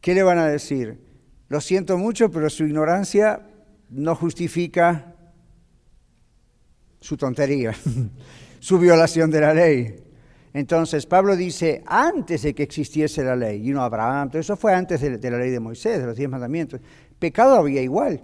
[0.00, 1.00] ¿Qué le van a decir?
[1.48, 3.42] Lo siento mucho, pero su ignorancia
[3.90, 5.14] no justifica
[7.00, 7.74] su tontería,
[8.60, 10.04] su violación de la ley.
[10.52, 14.74] Entonces Pablo dice, antes de que existiese la ley, y no Abraham, todo eso fue
[14.74, 16.80] antes de, de, la ley de Moisés, de los diez mandamientos,
[17.18, 18.22] pecado había igual.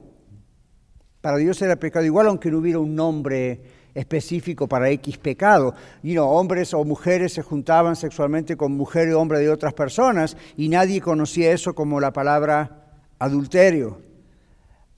[1.20, 3.62] Para Dios era pecado igual, aunque no hubiera un nombre
[3.94, 5.74] específico para X pecado.
[6.02, 10.36] Y no, hombres o mujeres se juntaban sexualmente con mujer y hombre de otras personas
[10.56, 12.84] y nadie conocía eso como la palabra
[13.18, 14.04] adulterio.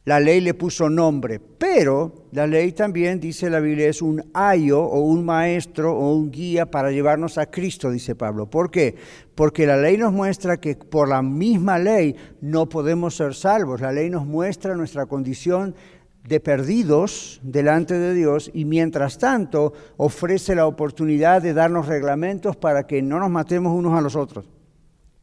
[0.07, 4.81] La ley le puso nombre, pero la ley también, dice la Biblia, es un ayo
[4.81, 8.49] o un maestro o un guía para llevarnos a Cristo, dice Pablo.
[8.49, 8.95] ¿Por qué?
[9.35, 13.81] Porque la ley nos muestra que por la misma ley no podemos ser salvos.
[13.81, 15.75] La ley nos muestra nuestra condición
[16.29, 22.87] de perdidos delante de Dios y mientras tanto ofrece la oportunidad de darnos reglamentos para
[22.87, 24.49] que no nos matemos unos a los otros.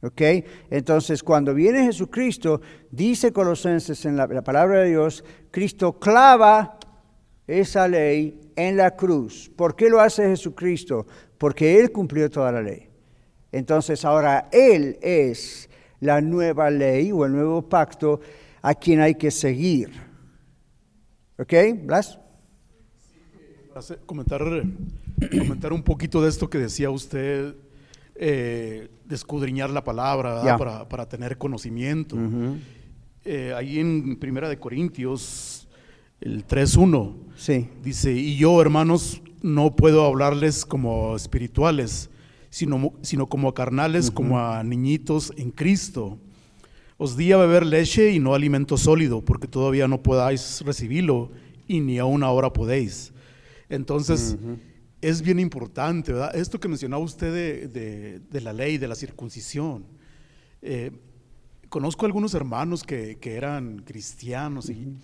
[0.02, 0.22] ¿Ok?
[0.70, 2.62] Entonces, cuando viene Jesucristo,
[2.92, 6.78] dice Colosenses en la, la, palabra de Dios, Cristo clava
[7.48, 9.50] esa ley en la cruz.
[9.56, 11.08] ¿Por qué lo hace Jesucristo?
[11.38, 12.90] Porque Él cumplió toda la ley.
[13.52, 15.70] Entonces, ahora Él es
[16.02, 18.20] la nueva ley o el nuevo pacto
[18.62, 19.90] a quien hay que seguir.
[21.38, 21.54] ¿Ok?
[21.84, 22.20] Blas.
[24.06, 24.42] Comentar,
[25.32, 27.56] comentar un poquito de esto que decía usted
[28.16, 32.16] eh, de escudriñar la palabra para, para tener conocimiento.
[33.26, 35.68] Eh, ahí en Primera de Corintios,
[36.22, 37.68] el 3.1, Sí.
[37.82, 42.10] dice, y yo, hermanos, no puedo hablarles como espirituales,
[42.52, 46.20] sino, sino como a carnales, como a niñitos en Cristo.
[47.04, 51.32] Os di a beber leche y no alimento sólido, porque todavía no podáis recibirlo
[51.68, 53.12] y ni aún ahora podéis.
[53.68, 54.38] Entonces,
[55.02, 56.34] es bien importante, ¿verdad?
[56.34, 59.84] Esto que mencionaba usted de, de- de la ley, de la circuncisión.
[60.62, 60.92] Eh,
[61.68, 64.96] conozco algunos hermanos que, que eran cristianos y,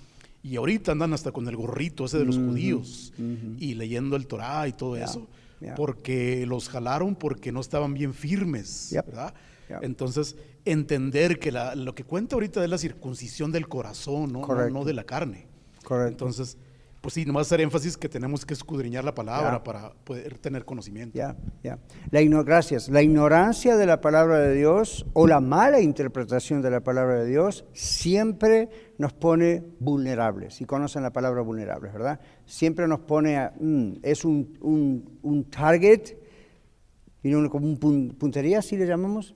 [0.41, 3.11] y ahorita andan hasta con el gorrito ese de los judíos
[3.57, 5.27] y leyendo el Torah y todo eso,
[5.59, 5.75] ya.
[5.75, 9.05] porque los jalaron porque no estaban bien firmes, Yep.
[9.07, 9.33] ¿verdad?
[9.81, 10.35] Entonces,
[10.71, 14.41] entender que la- lo que cuenta ahorita es la circuncisión del corazón, ¿no?
[14.45, 15.47] No, no de la carne.
[15.83, 16.11] Correcto.
[16.25, 16.57] Entonces,
[17.01, 19.63] pues sí, nomás hacer énfasis que tenemos que escudriñar la palabra Ya.
[19.63, 21.17] para poder tener conocimiento.
[21.17, 21.79] Ya, ya.
[22.11, 22.89] La igno- gracias.
[22.89, 27.25] La ignorancia de la palabra de Dios o la mala interpretación de la palabra de
[27.29, 30.59] Dios siempre nos pone vulnerables.
[30.59, 32.19] Y conocen la palabra vulnerables, ¿verdad?
[32.45, 36.17] Siempre nos pone a, mm, es un, un- un target,
[37.23, 39.35] y como un pun- puntería, así le llamamos.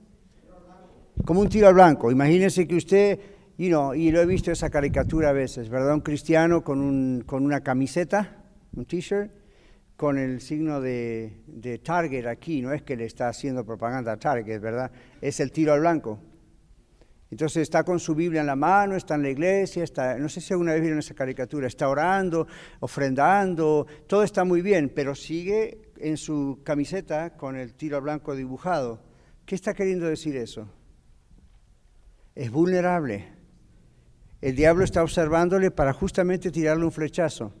[1.24, 2.10] Como un tiro al blanco.
[2.10, 3.20] Imagínese que usted,
[3.56, 5.94] you know, y lo he visto esa caricatura a veces, ¿verdad?
[5.94, 9.30] Un cristiano con, un, con una camiseta, un t-shirt,
[9.96, 12.60] con el signo de, de Target aquí.
[12.60, 14.90] No es que le está haciendo propaganda a Target, ¿verdad?
[15.20, 16.18] Es el tiro al blanco.
[17.30, 20.40] Entonces está con su Biblia en la mano, está en la iglesia, está, no sé
[20.40, 22.46] si alguna vez vieron esa caricatura, está orando,
[22.78, 28.36] ofrendando, todo está muy bien, pero sigue en su camiseta con el tiro al blanco
[28.36, 29.02] dibujado.
[29.46, 30.68] ¿Qué está queriendo decir eso?
[32.34, 33.26] Es vulnerable.
[34.40, 37.52] El diablo está observándole para justamente tirarle un flechazo.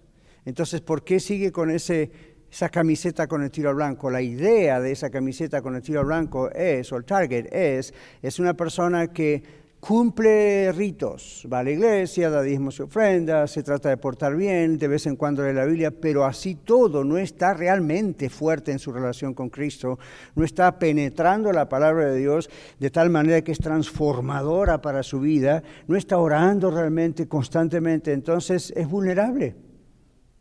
[0.44, 2.10] Entonces, ¿por qué sigue con ese,
[2.50, 4.10] esa camiseta con el tiro blanco?
[4.10, 8.38] La idea de esa camiseta con el tiro blanco es, o el target es, es
[8.38, 9.42] una persona que
[9.86, 14.78] cumple ritos, va a la iglesia, da diezmos y ofrendas, se trata de portar bien,
[14.78, 18.78] de vez en cuando lee la Biblia, pero así todo no está realmente fuerte en
[18.78, 19.98] su relación con Cristo,
[20.36, 25.20] no está penetrando la palabra de Dios de tal manera que es transformadora para su
[25.20, 29.54] vida, no está orando realmente constantemente, entonces es vulnerable.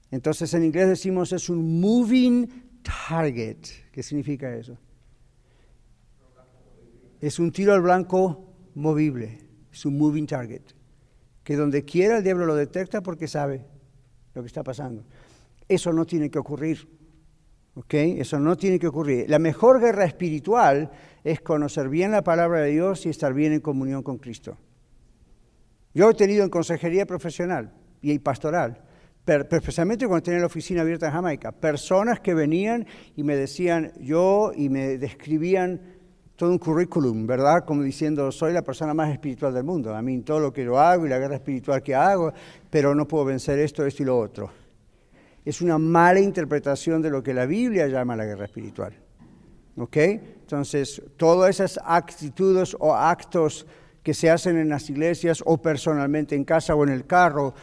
[0.10, 3.58] Entonces en inglés decimos es un moving target.
[3.92, 4.78] ¿Qué significa eso?
[7.20, 9.40] Es un tiro al blanco movible,
[9.72, 10.62] es un moving target.
[11.44, 13.66] Que donde quiera el diablo lo detecta porque sabe
[14.34, 15.04] lo que está pasando.
[15.68, 16.88] Eso no tiene que ocurrir.
[17.76, 17.94] ¿Ok?
[17.94, 19.30] Eso no tiene que ocurrir.
[19.30, 20.92] La mejor guerra espiritual
[21.24, 24.58] es conocer bien la palabra de Dios y estar bien en comunión con Cristo.
[25.94, 28.84] Yo he tenido en consejería profesional y pastoral,
[29.26, 34.52] especialmente cuando tenía la oficina abierta en Jamaica, personas que venían y me decían yo
[34.56, 35.93] y me describían
[36.36, 37.64] todo un currículum, ¿verdad?
[37.64, 39.96] Como diciendo, soy la persona más espiritual del mundo.
[39.96, 42.34] A mí todo lo que yo hago y la guerra espiritual que hago,
[42.70, 44.50] pero no puedo vencer esto, esto y lo otro.
[45.46, 48.94] Es una mala interpretación de lo que la Biblia llama la guerra espiritual.
[49.78, 49.98] ¿Ok?
[49.98, 53.66] Entonces, todas esas actitudes o actos
[54.02, 57.54] que se hacen en las iglesias o personalmente en casa o en el carro,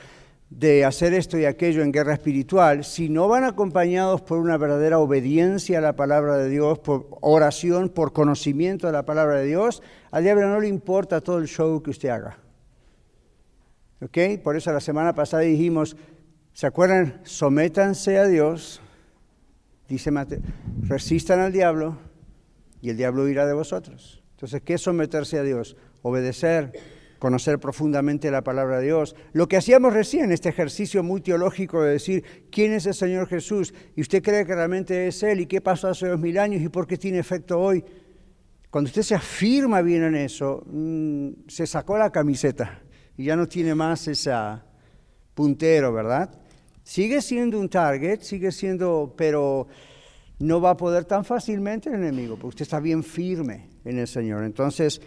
[0.50, 4.98] de hacer esto y aquello en guerra espiritual, si no van acompañados por una verdadera
[4.98, 9.80] obediencia a la palabra de Dios, por oración, por conocimiento de la palabra de Dios,
[10.10, 12.38] al diablo no le importa todo el show que usted haga.
[14.02, 14.42] ¿Ok?
[14.42, 15.96] Por eso la semana pasada dijimos,
[16.52, 17.20] ¿se acuerdan?
[17.22, 18.80] Sométanse a Dios,
[19.88, 20.40] dice Mateo,
[20.82, 21.96] resistan al diablo
[22.82, 24.24] y el diablo irá de vosotros.
[24.32, 25.76] Entonces, ¿qué es someterse a Dios?
[26.02, 26.72] Obedecer,
[27.20, 29.14] conocer profundamente la palabra de Dios.
[29.32, 33.72] Lo que hacíamos recién, este ejercicio muy teológico de decir, ¿quién es el Señor Jesús?
[33.94, 35.40] ¿Y usted cree que realmente es Él?
[35.40, 36.60] ¿Y qué pasó hace dos mil años?
[36.60, 37.84] ¿Y por qué tiene efecto hoy?
[38.70, 42.82] Cuando usted se afirma bien en eso, mm, se sacó la camiseta
[43.16, 44.64] y ya no tiene más esa,
[45.34, 46.30] puntero, ¿verdad?
[46.82, 49.68] Sigue siendo un target, sigue siendo, pero
[50.38, 54.06] no va a poder tan fácilmente el enemigo, porque usted está bien firme en el
[54.06, 54.44] Señor.
[54.44, 55.00] Entonces,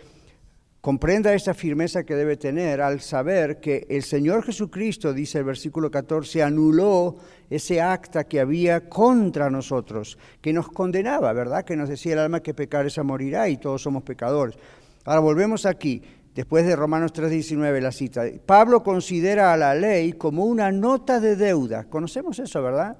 [0.83, 5.89] comprenda esta firmeza que debe tener al saber que el Señor Jesucristo, dice el versículo
[5.89, 7.15] 14, anuló
[7.49, 11.63] ese acta que había contra nosotros, que nos condenaba, ¿verdad?
[11.63, 14.57] Que nos decía el alma que pecar esa morirá y todos somos pecadores.
[15.05, 16.01] Ahora volvemos aquí,
[16.35, 18.23] después de Romanos 3:19 la cita.
[18.45, 21.85] Pablo considera a la ley como una nota de deuda.
[21.85, 22.97] Conocemos eso, ¿verdad?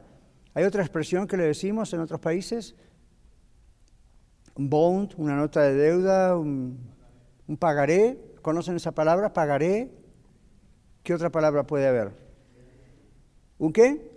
[0.54, 2.76] ¿Hay otra expresión que le decimos en otros países?
[4.56, 6.93] Bond, una nota de deuda, un
[7.48, 9.34] un pagaré, ¿conocen esa palabra?
[9.34, 9.92] Pagaré.
[11.04, 12.12] ¿Qué otra palabra puede haber?
[13.58, 14.12] ¿Un qué?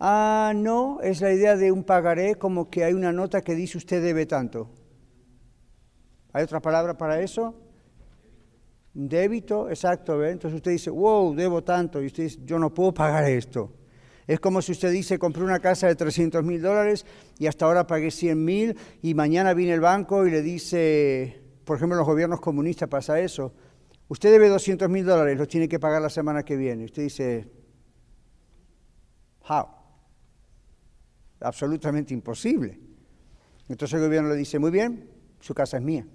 [0.00, 3.78] Ah, no, es la idea de un pagaré como que hay una nota que dice
[3.78, 4.68] usted debe tanto.
[6.32, 7.54] ¿Hay otra palabra para eso?
[8.94, 10.24] Un débito, exacto.
[10.24, 12.02] Entonces usted dice, wow, debo tanto.
[12.02, 13.72] Y usted dice, yo no puedo pagar esto.
[14.26, 17.04] Es como si usted dice, compré una casa de 300 mil dólares
[17.38, 21.76] y hasta ahora pagué 100 mil y mañana viene el banco y le dice, por
[21.76, 23.52] ejemplo, en los gobiernos comunistas pasa eso.
[24.08, 26.84] Usted debe 200 mil dólares, los tiene que pagar la semana que viene.
[26.84, 27.48] Usted dice,
[29.48, 29.66] how?
[31.40, 32.78] Absolutamente imposible.
[33.68, 35.08] Entonces el gobierno le dice, muy bien,
[35.40, 36.06] su casa es mía.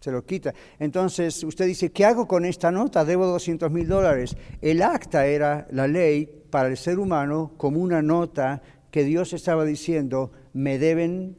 [0.00, 0.54] Se lo quita.
[0.78, 3.04] Entonces usted dice, ¿qué hago con esta nota?
[3.04, 4.36] Debo 200 mil dólares.
[4.62, 9.66] El acta era la ley para el ser humano como una nota que Dios estaba
[9.66, 11.36] diciendo, me deben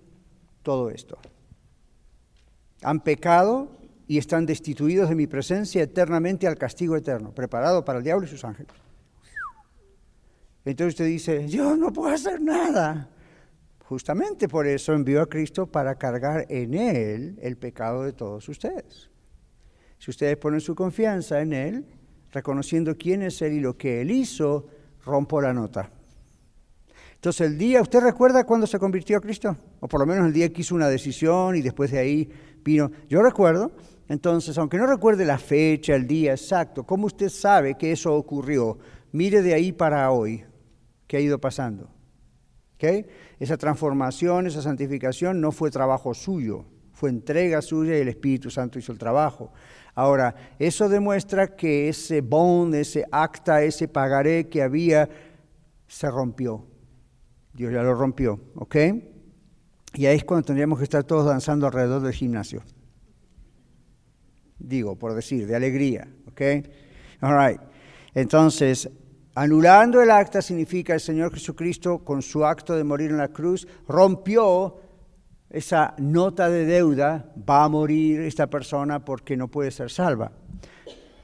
[0.61, 1.17] todo esto
[2.81, 3.69] han pecado
[4.07, 8.29] y están destituidos de mi presencia eternamente al castigo eterno, preparado para el diablo y
[8.29, 8.73] sus ángeles.
[10.65, 13.09] Entonces usted dice, yo no puedo hacer nada.
[13.85, 19.09] Justamente por eso envió a Cristo para cargar en Él el pecado de todos ustedes.
[19.97, 21.85] Si ustedes ponen su confianza en Él,
[22.31, 24.67] reconociendo quién es Él y lo que Él hizo,
[25.05, 25.91] rompo la nota.
[27.15, 29.57] Entonces el día, ¿usted recuerda cuándo se convirtió a Cristo?
[29.79, 32.29] O por lo menos el día que hizo una decisión y después de ahí
[32.63, 32.91] vino.
[33.07, 33.71] Yo recuerdo,
[34.07, 38.79] entonces, aunque no recuerde la fecha, el día exacto, ¿cómo usted sabe que eso ocurrió?
[39.11, 40.43] Mire de ahí para hoy,
[41.07, 41.89] ¿qué ha ido pasando?
[42.75, 43.05] ¿Okay?
[43.39, 48.79] Esa transformación, esa santificación no fue trabajo suyo, fue entrega suya y el Espíritu Santo
[48.79, 49.51] hizo el trabajo.
[49.93, 55.09] Ahora, eso demuestra que ese bond, ese acta, ese pagaré que había,
[55.87, 56.65] se rompió.
[57.53, 58.75] Dios ya lo rompió, ¿ok?
[59.93, 62.63] Y ahí es cuando tendríamos que estar todos danzando alrededor del gimnasio.
[64.59, 66.07] Digo, por decir, de alegría.
[66.27, 66.41] ¿Ok?
[67.21, 67.61] All right.
[68.13, 68.89] Entonces,
[69.35, 73.67] anulando el acta significa el Señor Jesucristo, con su acto de morir en la cruz,
[73.87, 74.77] rompió
[75.49, 77.31] esa nota de deuda.
[77.49, 80.31] Va a morir esta persona porque no puede ser salva.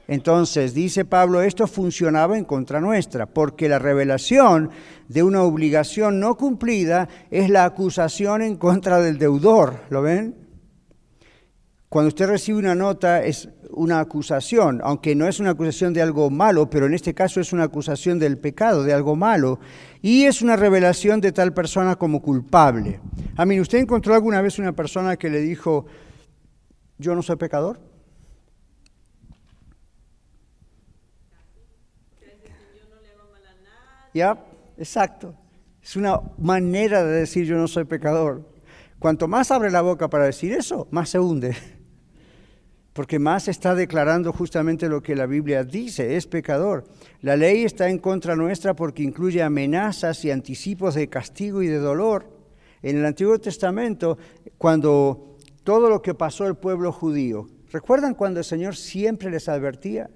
[0.08, 4.70] Entonces, dice Pablo, esto funcionaba en contra nuestra, porque la revelación
[5.08, 9.80] de una obligación no cumplida es la acusación en contra del deudor.
[9.90, 10.46] ¿Lo ven?
[11.88, 16.30] Cuando usted recibe una nota es una acusación, aunque no es una acusación de algo
[16.30, 19.60] malo, pero en este caso es una acusación del pecado, de algo malo,
[20.02, 23.00] y es una revelación de tal persona como culpable.
[23.36, 25.86] A mí, ¿usted encontró alguna vez una persona que le dijo,
[26.98, 27.80] yo no soy pecador?
[34.16, 34.42] ¿Ya?
[34.78, 35.34] Exacto.
[35.82, 38.50] Es una manera de decir yo no soy pecador.
[38.98, 41.54] Cuanto más abre la boca para decir eso, más se hunde.
[42.94, 46.84] Porque más está declarando justamente lo que la Biblia dice, es pecador.
[47.20, 51.78] La ley está en contra nuestra porque incluye amenazas y anticipos de castigo y de
[51.78, 52.26] dolor.
[52.80, 54.16] En el Antiguo Testamento,
[54.56, 60.08] cuando todo lo que pasó al pueblo judío, ¿recuerdan cuando el Señor siempre les advertía?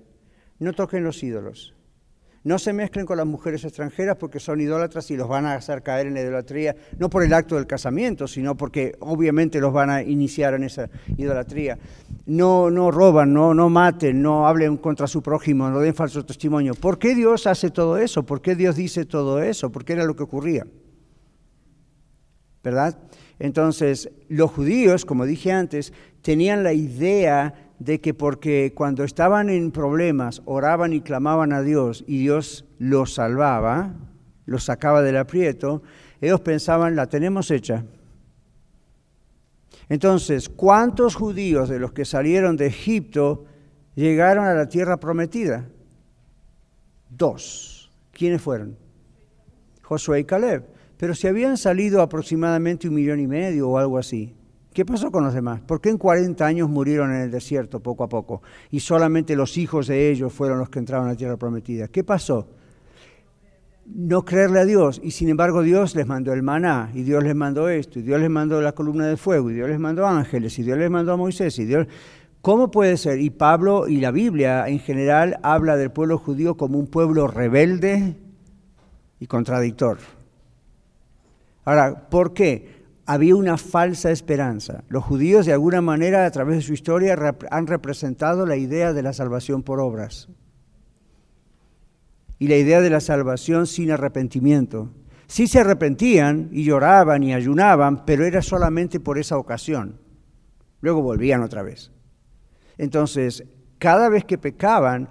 [0.58, 1.74] No toquen los ídolos,
[2.42, 5.82] no se mezclen con las mujeres extranjeras porque son idólatras y los van a hacer
[5.82, 9.90] caer en la idolatría, no por el acto del casamiento, sino porque obviamente los van
[9.90, 10.88] a iniciar en esa
[11.18, 11.78] idolatría.
[12.26, 16.74] No, no roban, no, no maten, no hablen contra su prójimo, no den falso testimonio.
[16.74, 18.24] ¿Por qué Dios hace todo eso?
[18.24, 19.70] ¿Por qué Dios dice todo eso?
[19.70, 20.66] ¿Por qué era lo que ocurría?
[22.62, 22.98] ¿Verdad?
[23.38, 29.72] Entonces, los judíos, como dije antes, tenían la idea de que porque cuando estaban en
[29.72, 33.94] problemas oraban y clamaban a Dios y Dios los salvaba,
[34.44, 35.82] los sacaba del aprieto,
[36.20, 37.84] ellos pensaban, la tenemos hecha.
[39.88, 43.46] Entonces, ¿cuántos judíos de los que salieron de Egipto
[43.96, 45.66] llegaron a la tierra prometida?
[47.08, 47.90] Dos.
[48.12, 48.76] ¿Quiénes fueron?
[49.82, 50.66] Josué y Caleb.
[50.98, 54.34] Pero si habían salido aproximadamente un millón y medio o algo así.
[54.72, 55.60] ¿Qué pasó con los demás?
[55.60, 59.58] ¿Por qué en 40 años murieron en el desierto poco a poco y solamente los
[59.58, 61.88] hijos de ellos fueron los que entraron a la tierra prometida?
[61.88, 62.46] ¿Qué pasó?
[63.86, 67.34] No creerle a Dios y sin embargo Dios les mandó el maná y Dios les
[67.34, 70.56] mandó esto y Dios les mandó la columna de fuego y Dios les mandó ángeles
[70.60, 71.86] y Dios les mandó a Moisés y Dios...
[72.42, 73.20] ¿Cómo puede ser?
[73.20, 78.16] Y Pablo y la Biblia en general habla del pueblo judío como un pueblo rebelde
[79.18, 79.98] y contradictor.
[81.66, 82.79] Ahora, ¿por qué?
[83.12, 84.84] Había una falsa esperanza.
[84.88, 87.18] Los judíos de alguna manera a través de su historia
[87.50, 90.28] han representado la idea de la salvación por obras
[92.38, 94.92] y la idea de la salvación sin arrepentimiento.
[95.26, 99.98] Sí se arrepentían y lloraban y ayunaban, pero era solamente por esa ocasión.
[100.80, 101.90] Luego volvían otra vez.
[102.78, 103.42] Entonces,
[103.80, 105.08] cada vez que pecaban,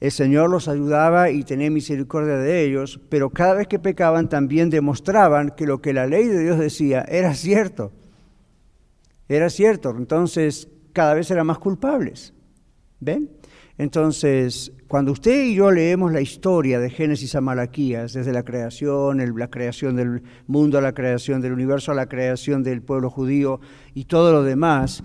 [0.00, 4.68] el Señor los ayudaba y tenía misericordia de ellos, pero cada vez que pecaban también
[4.68, 7.92] demostraban que lo que la ley de Dios decía era cierto.
[9.28, 9.94] Era cierto.
[9.96, 12.34] Entonces, cada vez eran más culpables.
[13.00, 13.30] ¿Ven?
[13.78, 19.18] Entonces, cuando usted y yo leemos la historia de Génesis a Malaquías, desde la creación,
[19.36, 23.60] la creación del mundo, a la creación del universo, a la creación del pueblo judío
[23.94, 25.02] y todo lo demás,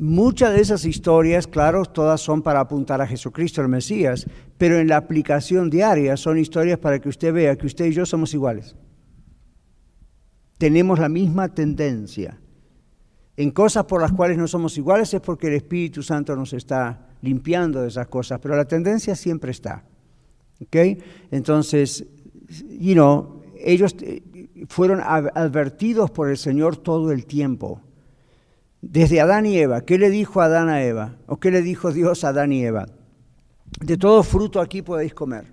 [0.00, 4.86] Muchas de esas historias, claro, todas son para apuntar a Jesucristo, el Mesías, pero en
[4.86, 8.76] la aplicación diaria son historias para que usted vea que usted y yo somos iguales.
[10.56, 12.38] Tenemos la misma tendencia.
[13.36, 17.08] En cosas por las cuales no somos iguales es porque el Espíritu Santo nos está
[17.20, 19.82] limpiando de esas cosas, pero la tendencia siempre está.
[20.62, 20.98] ¿Okay?
[21.32, 22.06] Entonces,
[22.70, 24.22] you know, ellos eh,
[24.68, 27.82] fueron advertidos por el Señor todo el tiempo
[28.80, 31.16] desde Adán y Eva, ¿qué le dijo Adán a Eva?
[31.26, 32.86] ¿O qué le dijo Dios a Adán y Eva?
[33.80, 35.46] De todo fruto aquí podéis comer.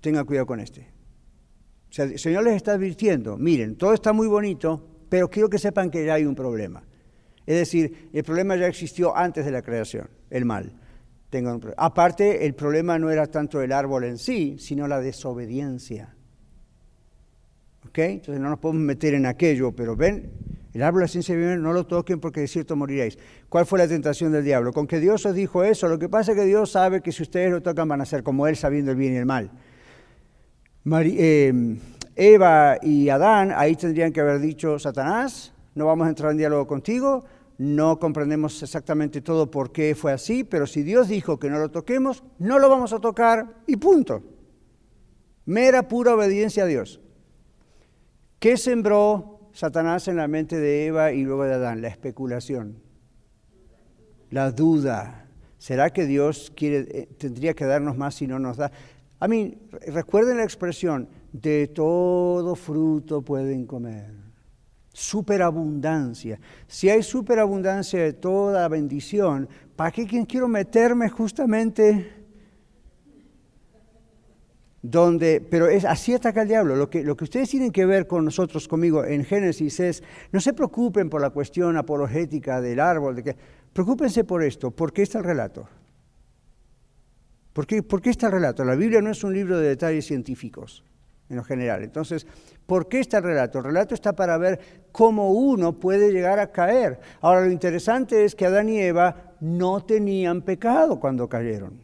[0.00, 0.92] Tenga cuidado con este.
[1.90, 5.58] O sea, el Señor les está advirtiendo, miren, todo está muy bonito, pero quiero que
[5.58, 6.82] sepan que ya hay un problema.
[7.46, 10.72] Es decir, el problema ya existió antes de la creación, el mal.
[11.76, 16.14] Aparte, el problema no era tanto el árbol en sí, sino la desobediencia.
[17.88, 17.98] ¿Ok?
[17.98, 20.30] Entonces no nos podemos meter en aquello, pero ven,
[20.74, 23.16] el árbol de la ciencia de no lo toquen porque de cierto moriréis.
[23.48, 24.72] ¿Cuál fue la tentación del diablo?
[24.72, 25.88] Con que Dios os dijo eso.
[25.88, 28.24] Lo que pasa es que Dios sabe que si ustedes lo tocan van a ser
[28.24, 29.52] como Él sabiendo el bien y el mal.
[30.92, 31.78] Eh,
[32.16, 36.66] Eva y Adán, ahí tendrían que haber dicho, Satanás, no vamos a entrar en diálogo
[36.66, 37.24] contigo,
[37.58, 41.70] no comprendemos exactamente todo por qué fue así, pero si Dios dijo que no lo
[41.70, 44.22] toquemos, no lo vamos a tocar y punto.
[45.46, 47.00] Mera pura obediencia a Dios.
[48.38, 51.80] ¿Qué sembró Satanás en la mente de Eva y luego de Adán?
[51.80, 52.82] La especulación,
[54.30, 55.28] la duda.
[55.58, 58.72] ¿Será que Dios quiere, eh, tendría que darnos más si no nos da?
[59.20, 64.12] A mí, recuerden la expresión, de todo fruto pueden comer.
[64.92, 66.40] Superabundancia.
[66.66, 72.12] Si hay superabundancia de toda bendición, ¿para qué quiero meterme justamente
[74.84, 76.76] donde, pero es, así ataca el diablo.
[76.76, 80.40] Lo que, lo que ustedes tienen que ver con nosotros, conmigo, en Génesis es, no
[80.40, 83.36] se preocupen por la cuestión apologética del árbol, de que,
[83.72, 85.66] preocúpense por esto, ¿por qué está el relato?
[87.54, 88.62] ¿Por qué, ¿Por qué está el relato?
[88.62, 90.84] La Biblia no es un libro de detalles científicos,
[91.30, 91.82] en lo general.
[91.82, 92.26] Entonces,
[92.66, 93.60] ¿por qué está el relato?
[93.60, 94.60] El relato está para ver
[94.92, 97.00] cómo uno puede llegar a caer.
[97.22, 101.80] Ahora, lo interesante es que Adán y Eva no tenían pecado cuando cayeron.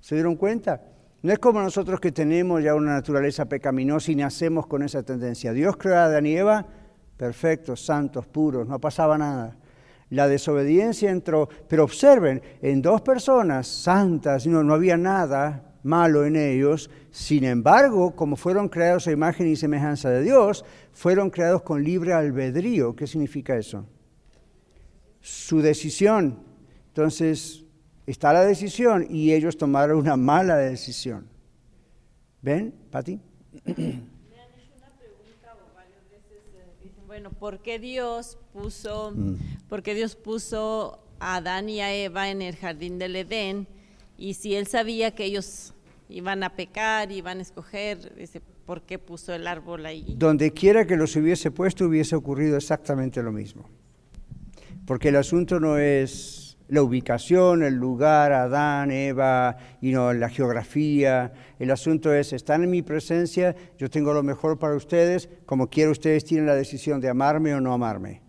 [0.00, 0.82] ¿Se dieron cuenta?
[1.22, 5.52] No es como nosotros que tenemos ya una naturaleza pecaminosa y nacemos con esa tendencia.
[5.52, 6.64] Dios creó a Adán y Eva
[7.16, 9.56] perfectos, santos, puros, no pasaba nada.
[10.10, 16.36] La desobediencia entró, pero observen, en dos personas santas no, no había nada malo en
[16.36, 21.82] ellos, sin embargo, como fueron creados a imagen y semejanza de Dios, fueron creados con
[21.82, 22.94] libre albedrío.
[22.94, 23.84] ¿Qué significa eso?
[25.20, 26.38] Su decisión.
[26.88, 27.64] Entonces,
[28.10, 31.28] está la decisión y ellos tomaron una mala decisión.
[32.40, 33.20] ¿Ven, Pati?
[33.64, 39.34] Me han hecho una pregunta varias veces eh, dicen, bueno, ¿por qué Dios puso, mm.
[39.68, 43.66] ¿por qué Dios puso a Adán y a Eva en el jardín del Edén?
[44.16, 45.74] Y si él sabía que ellos
[46.08, 50.14] iban a pecar, iban a escoger, dice, ¿por qué puso el árbol ahí?
[50.16, 53.68] Donde quiera que los hubiese puesto hubiese ocurrido exactamente lo mismo.
[54.86, 61.32] Porque el asunto no es la ubicación, el lugar, Adán, Eva, y no, la geografía.
[61.58, 65.90] El asunto es, están en mi presencia, yo tengo lo mejor para ustedes, como quiera
[65.90, 68.22] ustedes tienen la decisión de amarme o no amarme.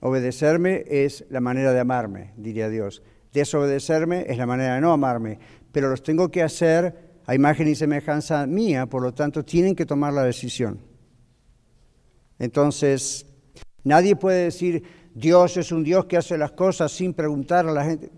[0.00, 3.02] Obedecerme es la manera de amarme, diría Dios.
[3.32, 5.38] Desobedecerme es la manera de no amarme,
[5.72, 9.86] pero los tengo que hacer a imagen y semejanza mía, por lo tanto tienen que
[9.86, 10.80] tomar la decisión.
[12.40, 13.26] Entonces,
[13.84, 14.82] nadie puede decir,
[15.14, 18.10] Dios es un Dios que hace las cosas sin preguntar a la gente.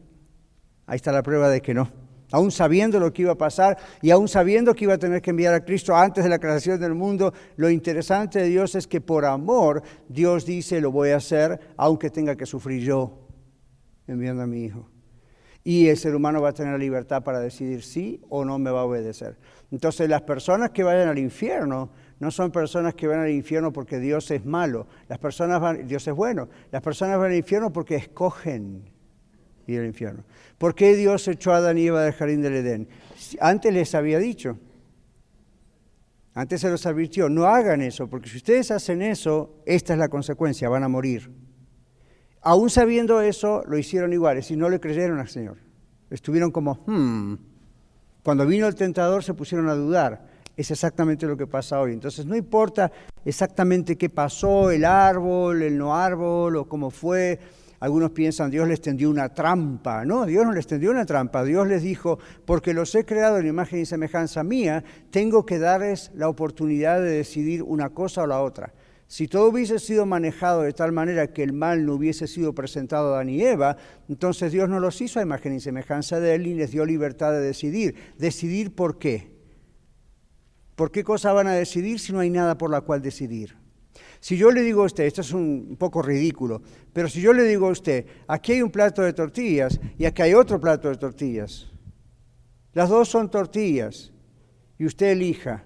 [0.87, 1.91] Ahí está la prueba de que no.
[2.33, 5.31] Aún sabiendo lo que iba a pasar y aún sabiendo que iba a tener que
[5.31, 9.03] enviar a Cristo antes de la creación del mundo, lo interesante de Dios es que
[9.03, 13.29] por amor Dios dice, lo voy a hacer aunque tenga que sufrir yo
[14.07, 14.89] enviando a mi hijo.
[15.63, 18.71] Y el ser humano va a tener la libertad para decidir sí o no me
[18.71, 19.37] va a obedecer.
[19.71, 21.91] Entonces las personas que vayan al infierno
[22.23, 24.87] no son personas que van al infierno porque Dios es malo.
[25.09, 26.49] Las personas van, Dios es bueno.
[26.71, 28.89] Las personas van al infierno porque escogen
[29.67, 30.23] ir al infierno.
[30.57, 32.89] ¿Por qué Dios echó a Adán y Eva del jardín del Edén?
[33.41, 34.57] Antes les había dicho.
[36.33, 40.09] Antes se los advirtió, no hagan eso, porque si ustedes hacen eso, esta es la
[40.09, 41.29] consecuencia, van a morir.
[42.41, 45.59] Aún sabiendo eso, lo hicieron iguales y no le creyeron al Señor.
[46.09, 47.35] Estuvieron como, hmm.
[48.23, 50.31] Cuando vino el tentador se pusieron a dudar.
[50.57, 51.93] Es exactamente lo que pasa hoy.
[51.93, 52.93] Entonces no importa
[53.25, 57.39] exactamente qué pasó, el árbol, el no árbol o cómo fue.
[57.81, 60.05] Algunos piensan Dios les tendió una trampa.
[60.05, 61.43] No, Dios no les tendió una trampa.
[61.43, 66.13] Dios les dijo, porque los he creado en imagen y semejanza mía, tengo que darles
[66.15, 68.73] la oportunidad de decidir una cosa o la otra.
[69.09, 73.09] Si todo hubiese sido manejado de tal manera que el mal no hubiese sido presentado
[73.09, 73.77] a Adán y Eva,
[74.09, 77.33] entonces Dios no los hizo a imagen y semejanza de Él y les dio libertad
[77.33, 77.97] de decidir.
[78.17, 79.32] ¿Decidir por qué?
[80.75, 83.57] ¿Por qué cosa van a decidir si no hay nada por la cual decidir?
[84.21, 86.63] Si yo le digo a usted, esto es un poco ridículo,
[86.93, 90.23] pero si yo le digo a usted, aquí hay un plato de tortillas y aquí
[90.23, 91.69] hay otro plato de tortillas,
[92.73, 94.13] las dos son tortillas
[94.79, 95.65] y usted elija,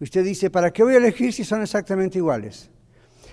[0.00, 2.70] usted dice, ¿para qué voy a elegir si son exactamente iguales?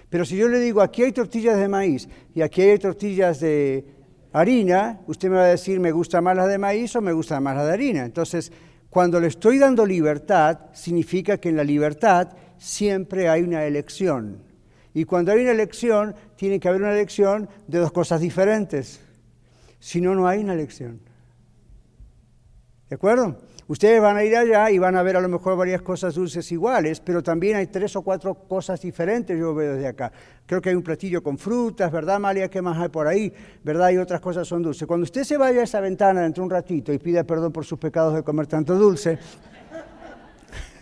[0.09, 3.85] Pero si yo le digo, aquí hay tortillas de maíz y aquí hay tortillas de
[4.31, 7.39] harina, usted me va a decir, ¿me gusta más la de maíz o me gusta
[7.39, 8.05] más la de harina?
[8.05, 8.51] Entonces,
[8.97, 14.41] cuando le estoy dando libertad, significa que en la libertad siempre hay una elección.
[14.91, 18.99] Y cuando hay una elección, tiene que haber una elección de dos cosas diferentes.
[19.79, 20.99] Si no, no hay una elección.
[22.89, 23.37] ¿De acuerdo?
[23.67, 26.49] Ustedes van a ir allá y van a ver a lo mejor varias cosas dulces
[26.53, 30.09] iguales, pero también hay tres o cuatro cosas diferentes, yo veo desde acá.
[30.45, 32.47] Creo que hay un platillo con frutas, ¿verdad, Malia?
[32.47, 33.33] ¿Qué más hay por ahí?
[33.65, 33.89] ¿Verdad?
[33.89, 34.87] Y otras cosas son dulces.
[34.87, 37.65] Cuando usted se vaya a esa ventana dentro de un ratito y pida perdón por
[37.65, 39.19] sus pecados de comer tanto dulce,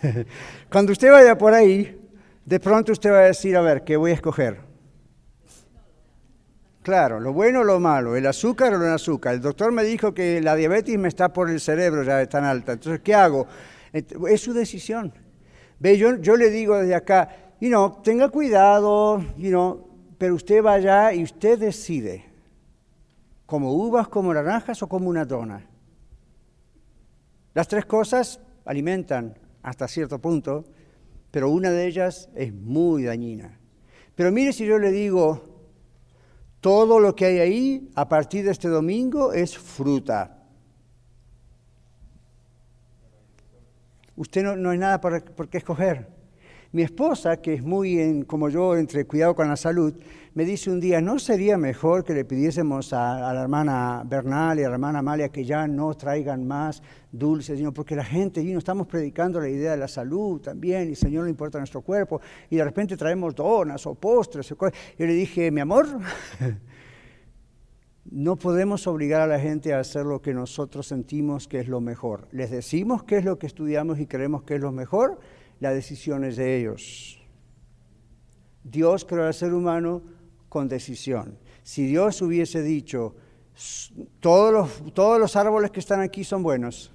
[0.71, 1.99] cuando usted vaya por ahí,
[2.45, 4.74] de pronto usted va a decir, a ver, ¿qué voy a escoger?
[6.85, 9.33] Claro, lo bueno o lo malo, el azúcar o el azúcar.
[9.33, 12.43] El doctor me dijo que la diabetes me está por el cerebro ya es tan
[12.43, 12.73] alta.
[12.73, 13.47] Entonces, ¿qué hago?
[13.91, 15.11] Es su decisión.
[15.79, 19.83] Ve, yo, yo le digo desde acá, you know, tenga cuidado, you know,
[20.19, 22.23] pero usted va allá y usted decide.
[23.47, 25.67] Como uvas, como naranjas o como una dona.
[27.55, 30.65] Las tres cosas alimentan hasta cierto punto,
[31.31, 33.57] pero una de ellas es muy dañina.
[34.13, 35.54] Pero mire si yo le digo,
[36.65, 40.39] todo lo que hay ahí a partir de este domingo es fruta.
[44.15, 46.09] Usted no, hay nada por, qué escoger.
[46.75, 49.93] Mi esposa, que es muy en, como yo entre cuidado con la salud,
[50.33, 54.63] me dice un día, ¿no sería mejor que le pidiésemos a, la hermana Bernal y
[54.63, 57.61] a la hermana Amalia que ya no traigan más dulces?
[57.73, 61.23] Porque la gente, y no estamos predicando la idea de la salud también, y Señor
[61.23, 62.19] no importa nuestro cuerpo,
[62.49, 64.49] y de repente traemos donas o postres.
[64.49, 64.57] Yo
[64.97, 65.87] le dije, mi amor,
[68.11, 71.79] no podemos obligar a la gente a hacer lo que nosotros sentimos que es lo
[71.79, 72.27] mejor.
[72.33, 75.21] Les decimos qué es lo que estudiamos y creemos que es lo mejor,
[75.59, 77.21] la decisión es de ellos.
[78.63, 80.01] Dios creó al ser humano
[80.49, 81.37] con decisión.
[81.63, 83.15] Si Dios hubiese dicho,
[84.19, 86.91] todos los, todos los árboles que están aquí son buenos,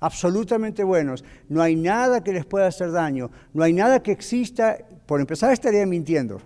[0.00, 4.78] absolutamente buenos, no hay nada que les pueda hacer daño, no hay nada que exista,
[5.06, 6.40] por empezar estaría mintiendo,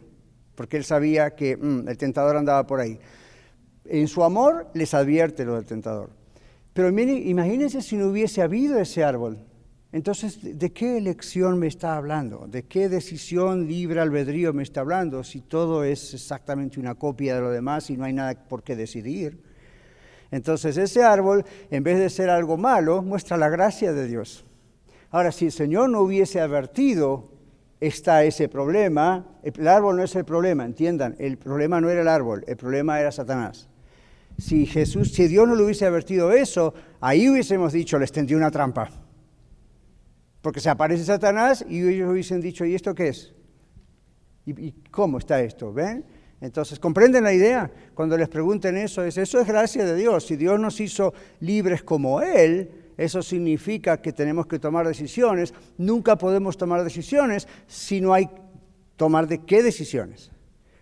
[0.55, 2.99] porque él sabía que mm, el tentador andaba por ahí.
[3.85, 6.11] En su amor les advierte lo del tentador.
[6.73, 9.39] Pero imagínense si no hubiese habido ese árbol.
[9.91, 12.47] Entonces, ¿de qué elección me está hablando?
[12.47, 17.41] ¿De qué decisión libre albedrío me está hablando si todo es exactamente una copia de
[17.41, 19.43] lo demás y no hay nada por qué decidir?
[20.31, 24.45] Entonces, ese árbol, en vez de ser algo malo, muestra la gracia de Dios.
[25.11, 27.31] Ahora, si el Señor no hubiese advertido,
[27.81, 32.09] está ese problema, el árbol no es el problema, entiendan, el problema no era el
[32.09, 33.71] árbol, el problema era Satanás.
[34.37, 38.51] Si Jesús, si Dios no le hubiese advertido eso, ahí hubiésemos dicho, les tendió una
[38.51, 39.08] trampa.
[40.41, 43.35] Porque se aparece Satanás y ellos hubiesen dicho, ¿y esto qué es?
[44.47, 45.73] ¿Y, cómo está esto?
[45.73, 46.05] ¿Ven?
[46.41, 47.71] Entonces, ¿comprenden la idea?
[47.95, 50.25] Cuando les pregunten eso, es, eso es gracia de Dios.
[50.25, 55.53] Si Dios nos hizo libres como Él, eso significa que tenemos que tomar decisiones.
[55.77, 58.31] Nunca podemos tomar decisiones si no hay
[58.99, 60.33] ¿Tomar de qué decisiones?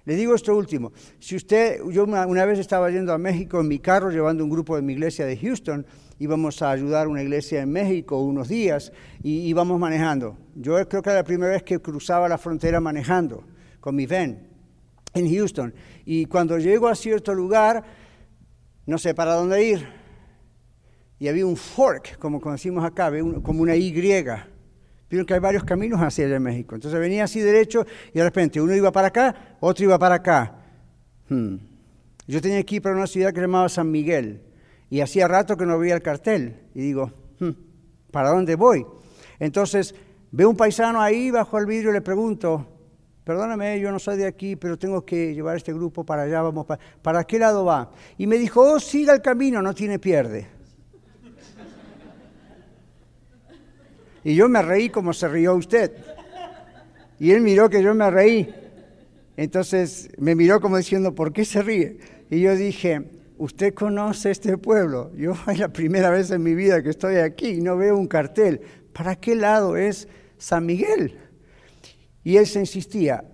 [0.06, 0.94] Le digo esto último.
[1.18, 4.48] Si usted, yo una, una, vez estaba yendo a México en mi carro llevando un
[4.48, 5.84] grupo de mi iglesia de Houston,
[6.18, 8.92] íbamos a ayudar a una iglesia en México unos días
[9.22, 10.36] y íbamos manejando.
[10.54, 13.44] Yo creo que era la primera vez que cruzaba la frontera manejando
[13.80, 14.40] con mi van
[15.14, 15.74] en Houston.
[16.04, 17.84] Y cuando llego a cierto lugar,
[18.86, 19.88] no sé para dónde ir.
[21.18, 23.10] Y había un fork, como conocimos acá,
[23.42, 23.92] como una Y.
[25.08, 26.74] Vieron que hay varios caminos hacia allá en México.
[26.74, 30.56] Entonces venía así derecho y de repente uno iba para acá, otro iba para acá.
[31.28, 31.56] Hmm.
[32.26, 34.45] Yo tenía que ir para una ciudad que se llamaba San Miguel
[34.90, 36.60] y hacía rato que no veía el cartel.
[36.74, 37.50] Y digo, hmm,
[38.10, 38.86] ¿para dónde voy?
[39.38, 39.94] Entonces
[40.30, 42.66] veo un paisano ahí bajo el vidrio y le pregunto,
[43.24, 46.66] perdóname, yo no soy de aquí, pero tengo que llevar este grupo para allá, vamos,
[46.66, 47.90] para, ¿para qué lado va?
[48.16, 50.48] Y me dijo, oh, siga el camino, no tiene pierde.
[54.26, 55.92] Y yo me reí como se rió usted.
[57.20, 58.52] Y él miró que yo me reí.
[59.36, 61.98] Entonces me miró como diciendo, ¿por qué se ríe?
[62.28, 63.08] Y yo dije,
[63.38, 65.12] usted conoce este pueblo.
[65.14, 68.06] Yo es la primera vez en mi vida que estoy aquí y no veo un
[68.06, 68.60] cartel.
[68.92, 70.08] ¿Para qué lado es
[70.38, 71.18] San Miguel?
[72.24, 73.24] Y él se insistía,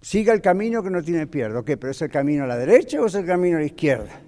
[0.00, 1.58] siga el camino que no tiene pierde.
[1.58, 4.20] Ok, pero ¿es el camino a la derecha o es el camino a la izquierda?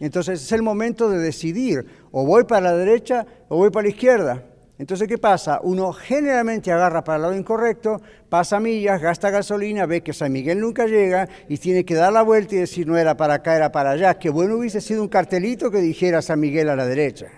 [0.00, 3.90] Entonces es el momento de decidir, o voy para la derecha o voy para la
[3.90, 4.42] izquierda.
[4.82, 5.60] Entonces, ¿qué pasa?
[5.62, 10.60] Uno generalmente agarra para el lado incorrecto, pasa millas, gasta gasolina, ve que San Miguel
[10.60, 13.72] nunca llega y tiene que dar la vuelta y decir, no era para acá, era
[13.72, 14.18] para allá.
[14.18, 17.28] Qué bueno hubiese sido un cartelito que dijera San Miguel a la derecha.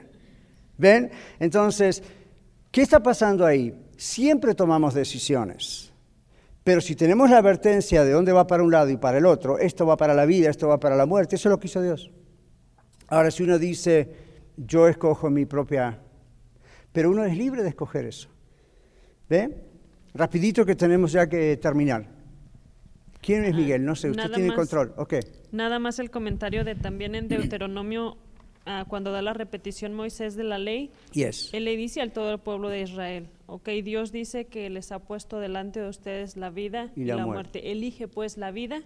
[0.79, 1.11] ¿Ven?
[1.39, 2.03] Entonces,
[2.73, 3.75] ¿qué está pasando ahí?
[3.97, 5.93] siempre tomamos decisiones.
[6.63, 9.59] Pero si tenemos la advertencia de dónde va para un lado y para el otro,
[9.59, 11.83] esto va para la vida, esto va para la muerte, eso es lo que hizo
[11.83, 12.11] Dios.
[13.09, 14.09] Ahora, si uno dice,
[14.57, 16.01] yo escojo mi propia,
[16.95, 18.31] pero uno es libre de escoger eso.
[19.29, 19.55] ¿Ve?
[20.15, 22.07] Rapidito que tenemos ya que terminar.
[23.21, 23.85] ¿Quién es ah, Miguel?
[23.85, 24.95] No sé, usted tiene control.
[24.97, 25.21] Okay.
[25.53, 28.17] Nada más el comentario de también en Deuteronomio
[28.67, 32.39] Ah, cuando da la repetición Moisés de la ley, él le dice al todo el
[32.39, 36.91] pueblo de Israel, ok, Dios dice que les ha puesto delante de ustedes la vida
[36.97, 37.73] y, la, muerte.
[37.73, 38.83] Elige pues la vida.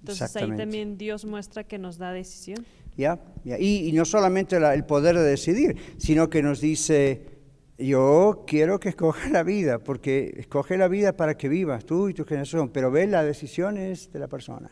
[0.00, 2.64] Entonces ahí también Dios muestra que nos da decisión.
[2.96, 3.20] Ya,
[3.60, 7.38] Y, no solamente el poder de decidir, sino que nos dice,
[7.78, 12.14] yo quiero que escoja la vida, porque escoge la vida para que vivas tú y
[12.14, 14.70] tu generación, pero ve las decisiones de la persona.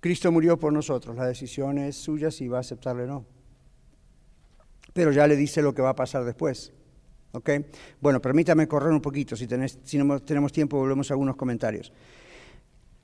[0.00, 3.26] Cristo murió por nosotros, la decisión es suya si va a aceptarle o no.
[4.94, 6.72] Pero ya le dice lo que va a pasar después.
[7.32, 7.50] ¿Ok?
[8.00, 9.46] Bueno, permítame correr un poquito, si,
[9.84, 11.92] si no tenemos tiempo volvemos a algunos comentarios.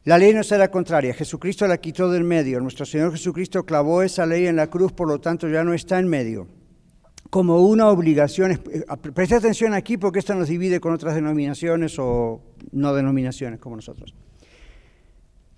[0.07, 4.25] La ley no será contraria, Jesucristo la quitó del medio, nuestro Señor Jesucristo clavó esa
[4.25, 6.49] ley en la cruz, por lo tanto ya no está en medio.
[7.29, 12.41] Como una obligación, eh, preste atención aquí porque esto nos divide con otras denominaciones o
[12.73, 14.15] no denominaciones como nosotros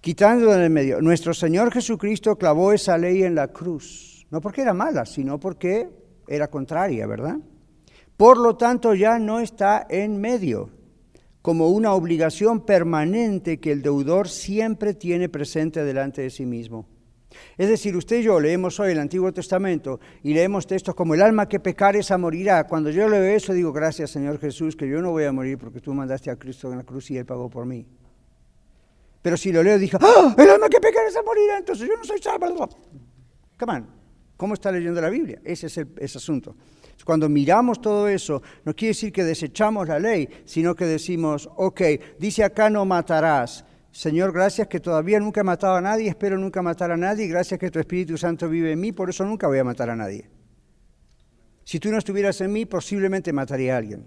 [0.01, 1.01] quitando en el medio.
[1.01, 5.89] Nuestro Señor Jesucristo clavó esa ley en la cruz, no porque era mala, sino porque
[6.27, 7.37] era contraria, ¿verdad?
[8.17, 10.71] Por lo tanto, ya no está en medio,
[11.49, 16.87] como una obligación permanente que el deudor siempre tiene presente delante de sí mismo.
[17.57, 21.23] Es decir, usted y yo leemos hoy el Antiguo Testamento y leemos textos como el
[21.23, 22.67] alma que pecar esa morirá.
[22.67, 25.81] Cuando yo leo eso digo, gracias Señor Jesús, que yo no voy a morir porque
[25.81, 27.87] tú mandaste a Cristo en la cruz y Él pagó por mí.
[29.23, 30.35] Pero si lo leo, dije, ¡ah!
[30.37, 32.69] El alma que peca es morir, entonces yo no soy salvo.
[33.59, 33.87] Come on.
[34.37, 35.41] ¿Cómo está leyendo la Biblia?
[35.43, 36.55] Ese es el ese asunto.
[37.05, 41.81] Cuando miramos todo eso, no quiere decir que desechamos la ley, sino que decimos, ok,
[42.19, 43.65] dice acá no matarás.
[43.91, 47.59] Señor, gracias que todavía nunca he matado a nadie, espero nunca matar a nadie, gracias
[47.59, 50.29] que tu Espíritu Santo vive en mí, por eso nunca voy a matar a nadie.
[51.65, 54.07] Si tú no estuvieras en mí, posiblemente mataría a alguien.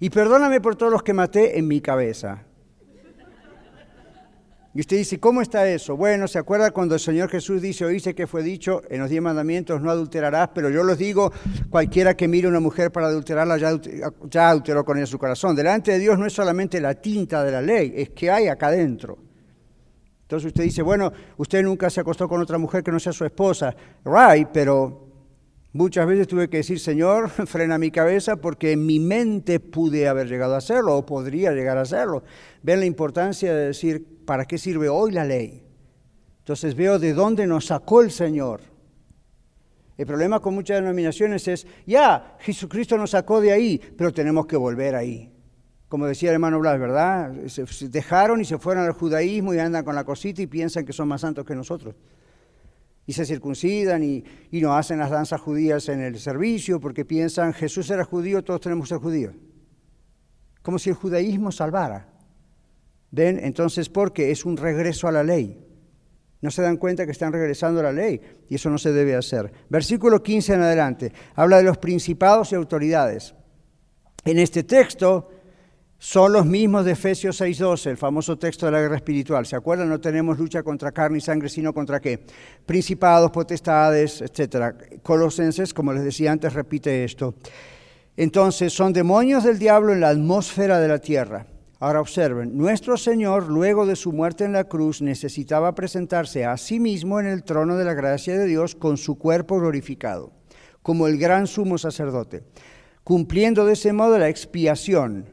[0.00, 2.44] Y perdóname por todos los que maté en mi cabeza.
[4.76, 5.96] Y usted dice, ¿cómo está eso?
[5.96, 9.22] Bueno, ¿se acuerda cuando el Señor Jesús dice, oíste que fue dicho en los diez
[9.22, 10.48] mandamientos, no adulterarás?
[10.52, 11.32] Pero yo les digo,
[11.70, 13.78] cualquiera que mire a una mujer para adulterarla ya,
[14.28, 15.54] ya adulteró con ella su corazón.
[15.54, 18.66] Delante de Dios no es solamente la tinta de la ley, es que hay acá
[18.66, 19.16] adentro.
[20.22, 23.24] Entonces usted dice, bueno, usted nunca se acostó con otra mujer que no sea su
[23.24, 23.76] esposa.
[24.04, 25.06] Right, pero
[25.74, 30.28] Muchas veces tuve que decir, Señor, frena mi cabeza porque en mi mente pude haber
[30.28, 32.22] llegado a hacerlo o podría llegar a hacerlo.
[32.62, 35.64] Ven la importancia de decir, ¿para qué sirve hoy la ley?
[36.38, 38.60] Entonces veo de dónde nos sacó el Señor.
[39.98, 44.56] El problema con muchas denominaciones es, ya, Jesucristo nos sacó de ahí, pero tenemos que
[44.56, 45.32] volver ahí.
[45.88, 47.32] Como decía el hermano Blas, ¿verdad?
[47.48, 50.92] Se dejaron y se fueron al judaísmo y andan con la cosita y piensan que
[50.92, 51.96] son más santos que nosotros
[53.06, 57.90] y se circuncidan y, no hacen las danzas judías en el servicio porque piensan Jesús
[57.90, 59.34] era judío, todos tenemos que ser judíos.
[60.62, 62.08] Como si el judaísmo salvara.
[63.10, 63.38] ¿Ven?
[63.42, 64.30] Entonces, ¿por qué?
[64.30, 65.64] Es un regreso a la ley.
[66.40, 69.14] No se dan cuenta que están regresando a la ley y eso no se debe
[69.14, 69.52] hacer.
[69.68, 73.34] Versículo 15 en adelante habla de los principados y autoridades.
[74.24, 75.28] En este texto
[76.04, 79.46] son los mismos de Efesios 6:12, el famoso texto de la guerra espiritual.
[79.46, 79.88] ¿Se acuerdan?
[79.88, 82.26] No tenemos lucha contra carne y sangre, sino contra qué?
[82.66, 85.00] Principados, potestades, etc.
[85.02, 87.36] Colosenses, como les decía antes, repite esto.
[88.18, 91.46] Entonces, son demonios del diablo en la atmósfera de la tierra.
[91.80, 96.80] Ahora observen, nuestro Señor, luego de su muerte en la cruz, necesitaba presentarse a sí
[96.80, 100.32] mismo en el trono de la gracia de Dios con su cuerpo glorificado,
[100.82, 102.44] como el gran sumo sacerdote,
[103.04, 105.32] cumpliendo de ese modo la expiación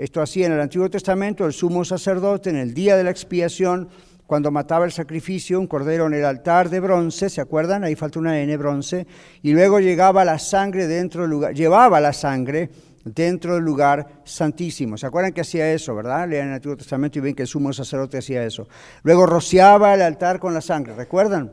[0.00, 3.90] esto hacía en el Antiguo Testamento el sumo sacerdote en el día de la expiación,
[4.26, 7.84] cuando mataba el sacrificio, un cordero en el altar de bronce, ¿se acuerdan?
[7.84, 9.06] Ahí falta una N, bronce,
[9.42, 12.70] y luego llegaba la sangre dentro del lugar, llevaba la sangre
[13.04, 14.96] dentro del lugar santísimo.
[14.96, 16.26] ¿Se acuerdan que hacía eso, verdad?
[16.26, 18.66] Lean el Antiguo Testamento y ven que el sumo sacerdote hacía eso.
[19.02, 21.52] Luego rociaba el altar con la sangre, ¿recuerdan?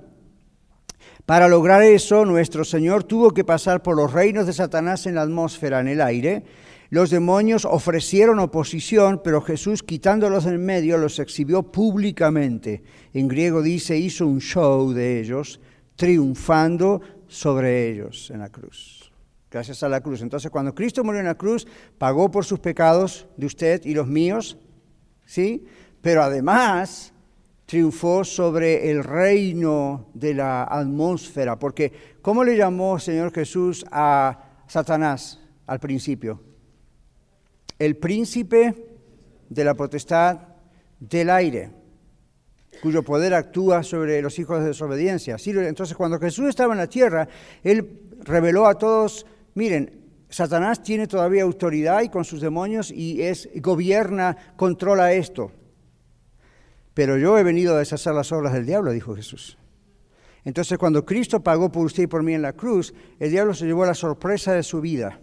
[1.25, 5.23] Para lograr eso, nuestro Señor tuvo que pasar por los reinos de Satanás en la
[5.23, 6.45] atmósfera, en el aire,
[6.89, 12.83] los demonios ofrecieron oposición, pero Jesús, quitándolos en medio, los exhibió públicamente.
[13.13, 15.59] En griego dice, hizo un show de ellos,
[15.97, 19.11] triunfando sobre ellos en la cruz.
[19.51, 20.21] Gracias a la cruz.
[20.21, 21.67] Entonces, cuando Cristo murió en la cruz,
[21.97, 24.57] pagó por sus pecados de usted y los míos,
[25.25, 25.65] ¿sí?
[26.01, 27.13] Pero además
[27.65, 35.41] triunfó sobre el reino de la atmósfera, porque ¿cómo le llamó Señor Jesús a Satanás
[35.65, 36.46] al principio?
[37.79, 38.73] El príncipe
[39.49, 40.39] de la potestad
[40.99, 41.71] del aire,
[42.81, 45.37] cuyo poder actúa sobre los hijos de desobediencia.
[45.45, 47.27] Entonces, cuando Jesús estaba en la tierra,
[47.63, 53.49] Él reveló a todos, miren, Satanás tiene todavía autoridad y con sus demonios y es,
[53.55, 55.51] gobierna, controla esto.
[56.93, 59.57] Pero yo he venido a deshacer las obras del diablo, dijo Jesús.
[60.43, 63.65] Entonces, cuando Cristo pagó por usted y por mí en la cruz, el diablo se
[63.65, 65.19] llevó la sorpresa de su vida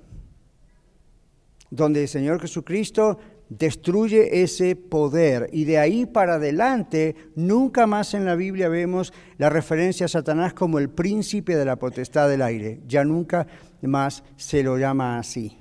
[1.74, 3.18] donde el Señor Jesucristo
[3.48, 5.50] destruye ese poder.
[5.52, 10.54] Y de ahí para adelante, nunca más en la Biblia vemos la referencia a Satanás
[10.54, 12.80] como el príncipe de la potestad del aire.
[12.86, 13.46] Ya nunca
[13.82, 15.58] más se lo llama así.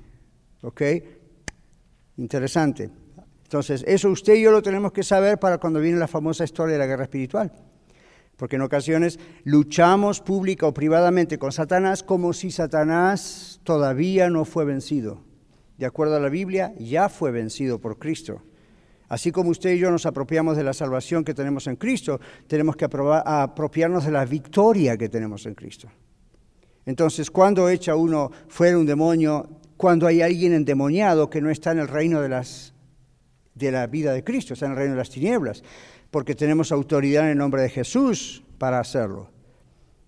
[0.61, 0.81] ¿Ok?
[2.17, 2.91] Interesante.
[3.43, 6.73] Entonces, eso usted y yo lo tenemos que saber para cuando viene la famosa historia
[6.73, 7.51] de la guerra espiritual.
[8.37, 14.65] Porque en ocasiones luchamos pública o privadamente con Satanás como si Satanás todavía no fue
[14.65, 15.32] vencido
[15.83, 18.41] de acuerdo a la Biblia, ya fue vencido por Cristo.
[19.09, 22.77] Así como usted y yo nos apropiamos de la salvación que tenemos en Cristo, tenemos
[22.77, 25.89] que apropiarnos de la victoria que tenemos en Cristo.
[26.85, 31.79] Entonces, cuando echa uno fuera un demonio, cuando hay alguien endemoniado que no está en
[31.79, 32.73] el reino de, las,
[33.53, 35.63] de la vida de Cristo, está en el reino de las tinieblas,
[36.11, 39.29] porque tenemos autoridad en el nombre de Jesús para hacerlo.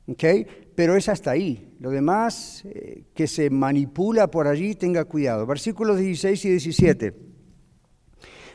[0.07, 0.47] ¿Okay?
[0.75, 1.73] Pero es hasta ahí.
[1.79, 5.45] Lo demás eh, que se manipula por allí, tenga cuidado.
[5.45, 7.13] Versículos 16 y 17.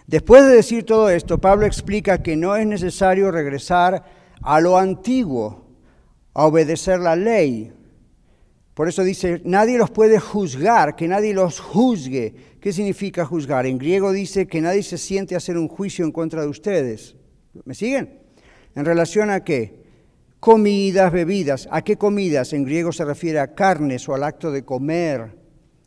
[0.07, 4.05] Después de decir todo esto, Pablo explica que no es necesario regresar
[4.43, 5.66] a lo antiguo,
[6.35, 7.73] a obedecer la ley.
[8.75, 12.35] Por eso dice, nadie los puede juzgar, que nadie los juzgue.
[12.61, 13.66] ¿Qué significa juzgar?
[13.66, 17.16] En griego dice que nadie se siente hacer un juicio en contra de ustedes.
[17.64, 18.21] ¿Me siguen?
[18.75, 19.80] ¿En relación a qué?
[20.41, 21.68] Comidas, bebidas.
[21.70, 22.55] ¿A qué comidas?
[22.55, 25.36] En griego se refiere a carnes o al acto de comer.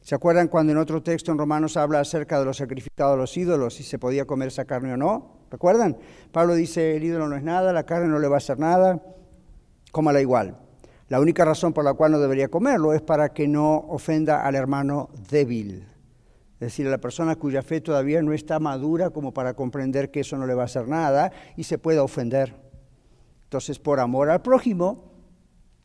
[0.04, 3.36] ¿Se acuerdan cuando en otro texto en Romanos habla acerca de los sacrificados a los
[3.36, 5.40] ídolos, si se podía comer esa carne o no?
[5.50, 5.98] ¿Recuerdan?
[6.32, 9.02] Pablo dice, el ídolo no es nada, la carne no le va a hacer nada,
[9.92, 10.60] cómala igual.
[11.10, 14.54] La única razón por la cual no debería comerlo es para que no ofenda al
[14.54, 15.88] hermano débil.
[16.56, 20.20] Es decir, a la persona cuya fe todavía no está madura como para comprender que
[20.20, 22.62] eso no le va a hacer nada y se pueda ofender.
[23.54, 25.12] Entonces, por amor al prójimo,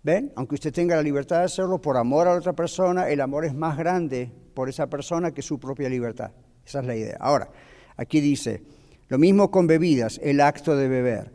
[0.03, 0.33] ¿ven?
[0.37, 3.53] Aunque usted tenga la libertad de hacerlo, por amor a otra persona, el amor es
[3.55, 6.31] más grande por esa persona que su propia libertad.
[6.65, 7.19] Esa es la idea.
[7.21, 7.51] Ahora,
[7.99, 8.63] aquí dice,
[9.09, 11.31] lo mismo con bebidas, el acto de beber.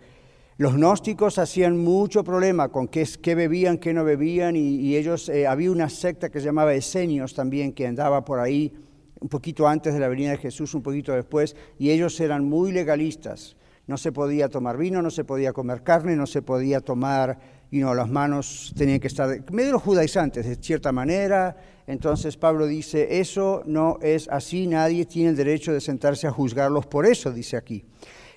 [0.58, 5.46] Los gnósticos hacían mucho problema con qué, qué bebían, qué no bebían, y, ellos, eh,
[5.46, 8.74] había una secta que se llamaba Esenios también, que andaba por ahí
[9.20, 12.72] un poquito antes de la venida de Jesús, un poquito después, y ellos eran muy
[12.72, 13.56] legalistas.
[13.86, 17.80] No se podía tomar vino, no se podía comer carne, no se podía tomar, y
[17.80, 21.58] no, las manos tenían que estar medio judaizantes de cierta manera.
[21.88, 26.86] Entonces Pablo dice, eso no es así, nadie tiene el derecho de sentarse a juzgarlos
[26.86, 27.84] por eso, dice aquí.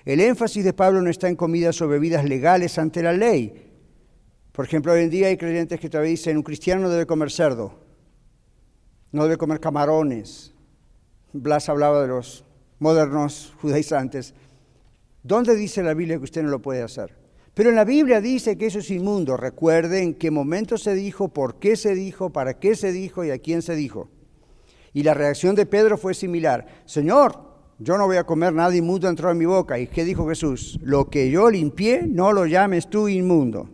[0.03, 3.71] El énfasis de Pablo no está en comidas o bebidas legales ante la ley.
[4.51, 7.29] Por ejemplo, hoy en día hay creyentes que todavía dicen, un cristiano no debe comer
[7.29, 7.79] cerdo,
[9.11, 10.55] no debe comer camarones.
[11.31, 12.43] Blas hablaba de los
[12.79, 14.33] modernos judaizantes
[15.27, 17.13] ¿Dónde dice la Biblia que usted no lo puede hacer?
[17.53, 19.35] Pero en la Biblia dice que eso es inmundo.
[19.35, 23.31] Recuerde en qué momento se dijo, por qué se dijo, para qué se dijo y
[23.31, 24.09] a quién se dijo.
[24.93, 26.65] Y la reacción de Pedro fue similar.
[26.85, 27.41] Señor,
[27.77, 29.77] yo no voy a comer nada inmundo dentro de mi boca.
[29.77, 30.79] ¿Y qué dijo Jesús?
[30.81, 33.69] Lo que yo limpié, no lo llames tú inmundo.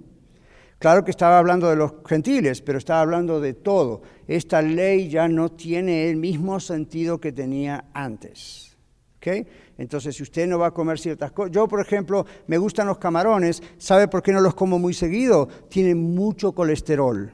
[0.80, 4.01] Claro que estaba hablando de los gentiles, pero estaba hablando de todo.
[4.28, 8.76] Esta ley ya no tiene el mismo sentido que tenía antes.
[9.18, 9.45] ¿Okay?
[9.78, 12.99] Entonces, si usted no va a comer ciertas cosas, yo por ejemplo, me gustan los
[12.99, 15.47] camarones, ¿sabe por qué no los como muy seguido?
[15.69, 17.34] Tienen mucho colesterol.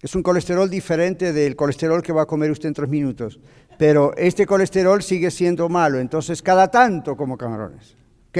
[0.00, 3.40] Es un colesterol diferente del colesterol que va a comer usted en tres minutos.
[3.78, 7.96] Pero este colesterol sigue siendo malo, entonces cada tanto como camarones.
[8.28, 8.38] ¿Ok?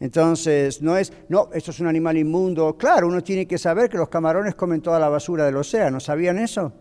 [0.00, 2.76] Entonces, no es, no, esto es un animal inmundo.
[2.76, 6.00] Claro, uno tiene que saber que los camarones comen toda la basura del océano.
[6.00, 6.72] ¿Sabían eso?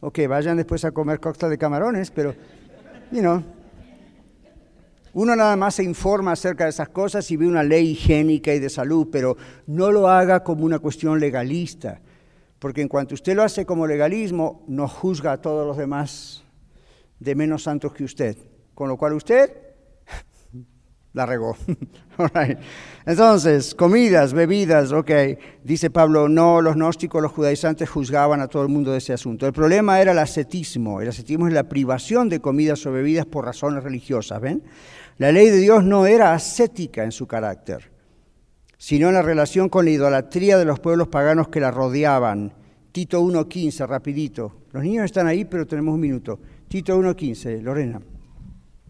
[0.00, 2.34] Ok, vayan después a comer cóctel de camarones, pero,
[3.10, 3.42] you know.
[5.12, 8.60] Uno nada más se informa acerca de esas cosas y ve una ley higiénica y
[8.60, 9.36] de salud, pero
[9.66, 12.00] no lo haga como una cuestión legalista.
[12.60, 16.44] Porque en cuanto usted lo hace como legalismo, nos juzga a todos los demás
[17.18, 18.36] de menos santos que usted.
[18.74, 19.50] Con lo cual usted
[21.14, 21.56] la regó.
[23.06, 25.10] Entonces, comidas, bebidas, ok.
[25.64, 29.46] Dice Pablo, no, los gnósticos, los judaizantes juzgaban a todo el mundo de ese asunto.
[29.46, 31.00] El problema era el ascetismo.
[31.00, 34.62] El ascetismo es la privación de comidas o bebidas por razones religiosas, ¿ven?
[35.20, 37.90] La ley de Dios no era ascética en su carácter
[38.80, 42.54] sino en la relación con la idolatría de los pueblos paganos que la rodeaban.
[42.92, 44.52] Tito 1.15, rapidito.
[44.72, 46.40] Los niños están ahí, pero tenemos un minuto.
[46.66, 48.00] Tito 1.15, Lorena.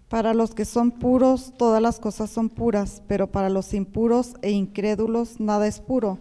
[0.08, 4.52] Para los que son puros, todas las cosas son puras, pero para los impuros e
[4.52, 6.20] incrédulos nada es puro,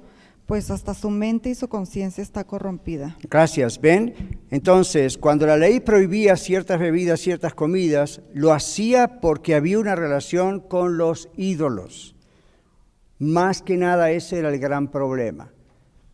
[0.50, 3.16] pues hasta su mente y su conciencia está corrompida.
[3.30, 4.40] Gracias, ¿ven?
[4.50, 10.60] Entonces, cuando la ley prohibía ciertas bebidas, ciertas comidas, lo hacía porque había una relación
[10.60, 12.16] con los ídolos.
[13.20, 15.54] Más que nada ese era el gran problema.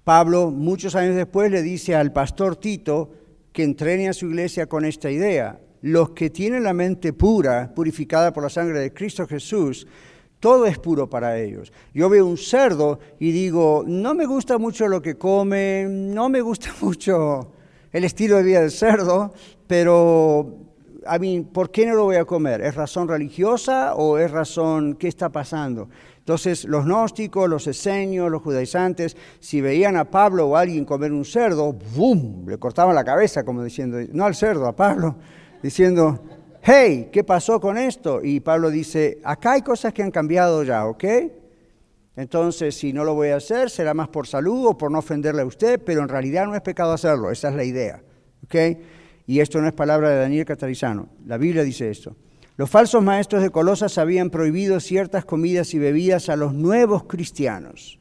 [0.03, 3.11] Pablo, muchos años después, le dice al pastor Tito
[3.53, 5.61] que entrene a su iglesia con esta idea.
[5.81, 9.88] Los que tienen la mente pura, purificada por la sangre de Cristo Jesús,
[10.45, 11.73] todo es puro para ellos.
[11.91, 16.39] Yo veo un cerdo y digo, no me gusta mucho lo que come, no me
[16.41, 17.51] gusta mucho
[17.91, 19.33] el estilo de vida del cerdo,
[19.65, 20.55] pero
[21.03, 22.61] a mí, ¿por qué no lo voy a comer?
[22.61, 25.89] ¿Es razón religiosa o es razón qué está pasando?
[26.19, 31.11] Entonces, los gnósticos, los esenios, los judaizantes, si veían a Pablo o a alguien comer
[31.11, 32.47] un cerdo, ¡bum!
[32.47, 35.15] Le cortaban la cabeza, como diciendo, no al cerdo, a Pablo,
[35.63, 36.19] diciendo,
[36.68, 38.22] hey, ¿qué pasó con esto?
[38.24, 41.03] Y Pablo dice, acá hay cosas que han cambiado ya, ¿ok?
[42.16, 45.43] Entonces, si no lo voy a hacer, será más por salud o por no ofenderle
[45.43, 48.01] a usted, pero en realidad no es pecado hacerlo, esa es la idea,
[48.43, 48.55] ¿ok?
[49.28, 52.16] Y esto no es palabra de Daniel Catarizano, la Biblia dice esto.
[52.57, 57.99] Los falsos maestros de Colosas habían prohibido ciertas comidas y bebidas a los nuevos cristianos.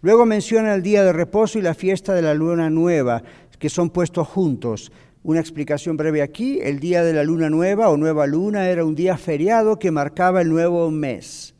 [0.00, 3.22] Luego menciona el día de reposo y la fiesta de la luna nueva,
[3.60, 4.90] que son puestos juntos.
[5.24, 8.96] Una explicación breve aquí, el día de la luna nueva o nueva luna era un
[8.96, 11.54] día feriado que marcaba el nuevo mes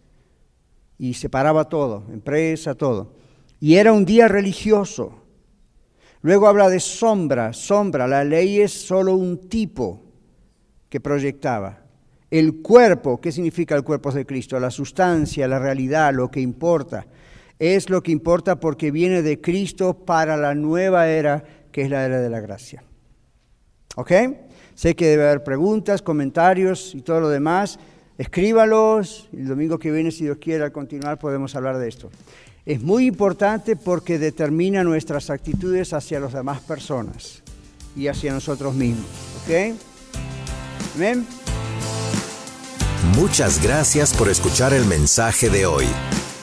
[0.98, 3.14] y separaba todo, empresa, todo.
[3.60, 5.22] Y era un día religioso.
[6.22, 10.02] Luego habla de sombra, sombra, la ley es solo un tipo
[10.88, 11.82] que proyectaba.
[12.30, 14.58] El cuerpo, ¿qué significa el cuerpo de Cristo?
[14.58, 17.06] La sustancia, la realidad, lo que importa.
[17.60, 22.04] Es lo que importa porque viene de Cristo para la nueva era, que es la
[22.04, 22.82] era de la gracia.
[23.96, 24.12] ¿Ok?
[24.74, 27.78] Sé que debe haber preguntas, comentarios y todo lo demás.
[28.18, 29.28] Escríbalos.
[29.32, 32.10] El domingo que viene, si Dios quiere, al continuar podemos hablar de esto.
[32.64, 37.42] Es muy importante porque determina nuestras actitudes hacia las demás personas
[37.96, 39.06] y hacia nosotros mismos.
[39.44, 39.76] ¿Ok?
[40.94, 41.26] Amén.
[43.16, 45.86] Muchas gracias por escuchar el mensaje de hoy.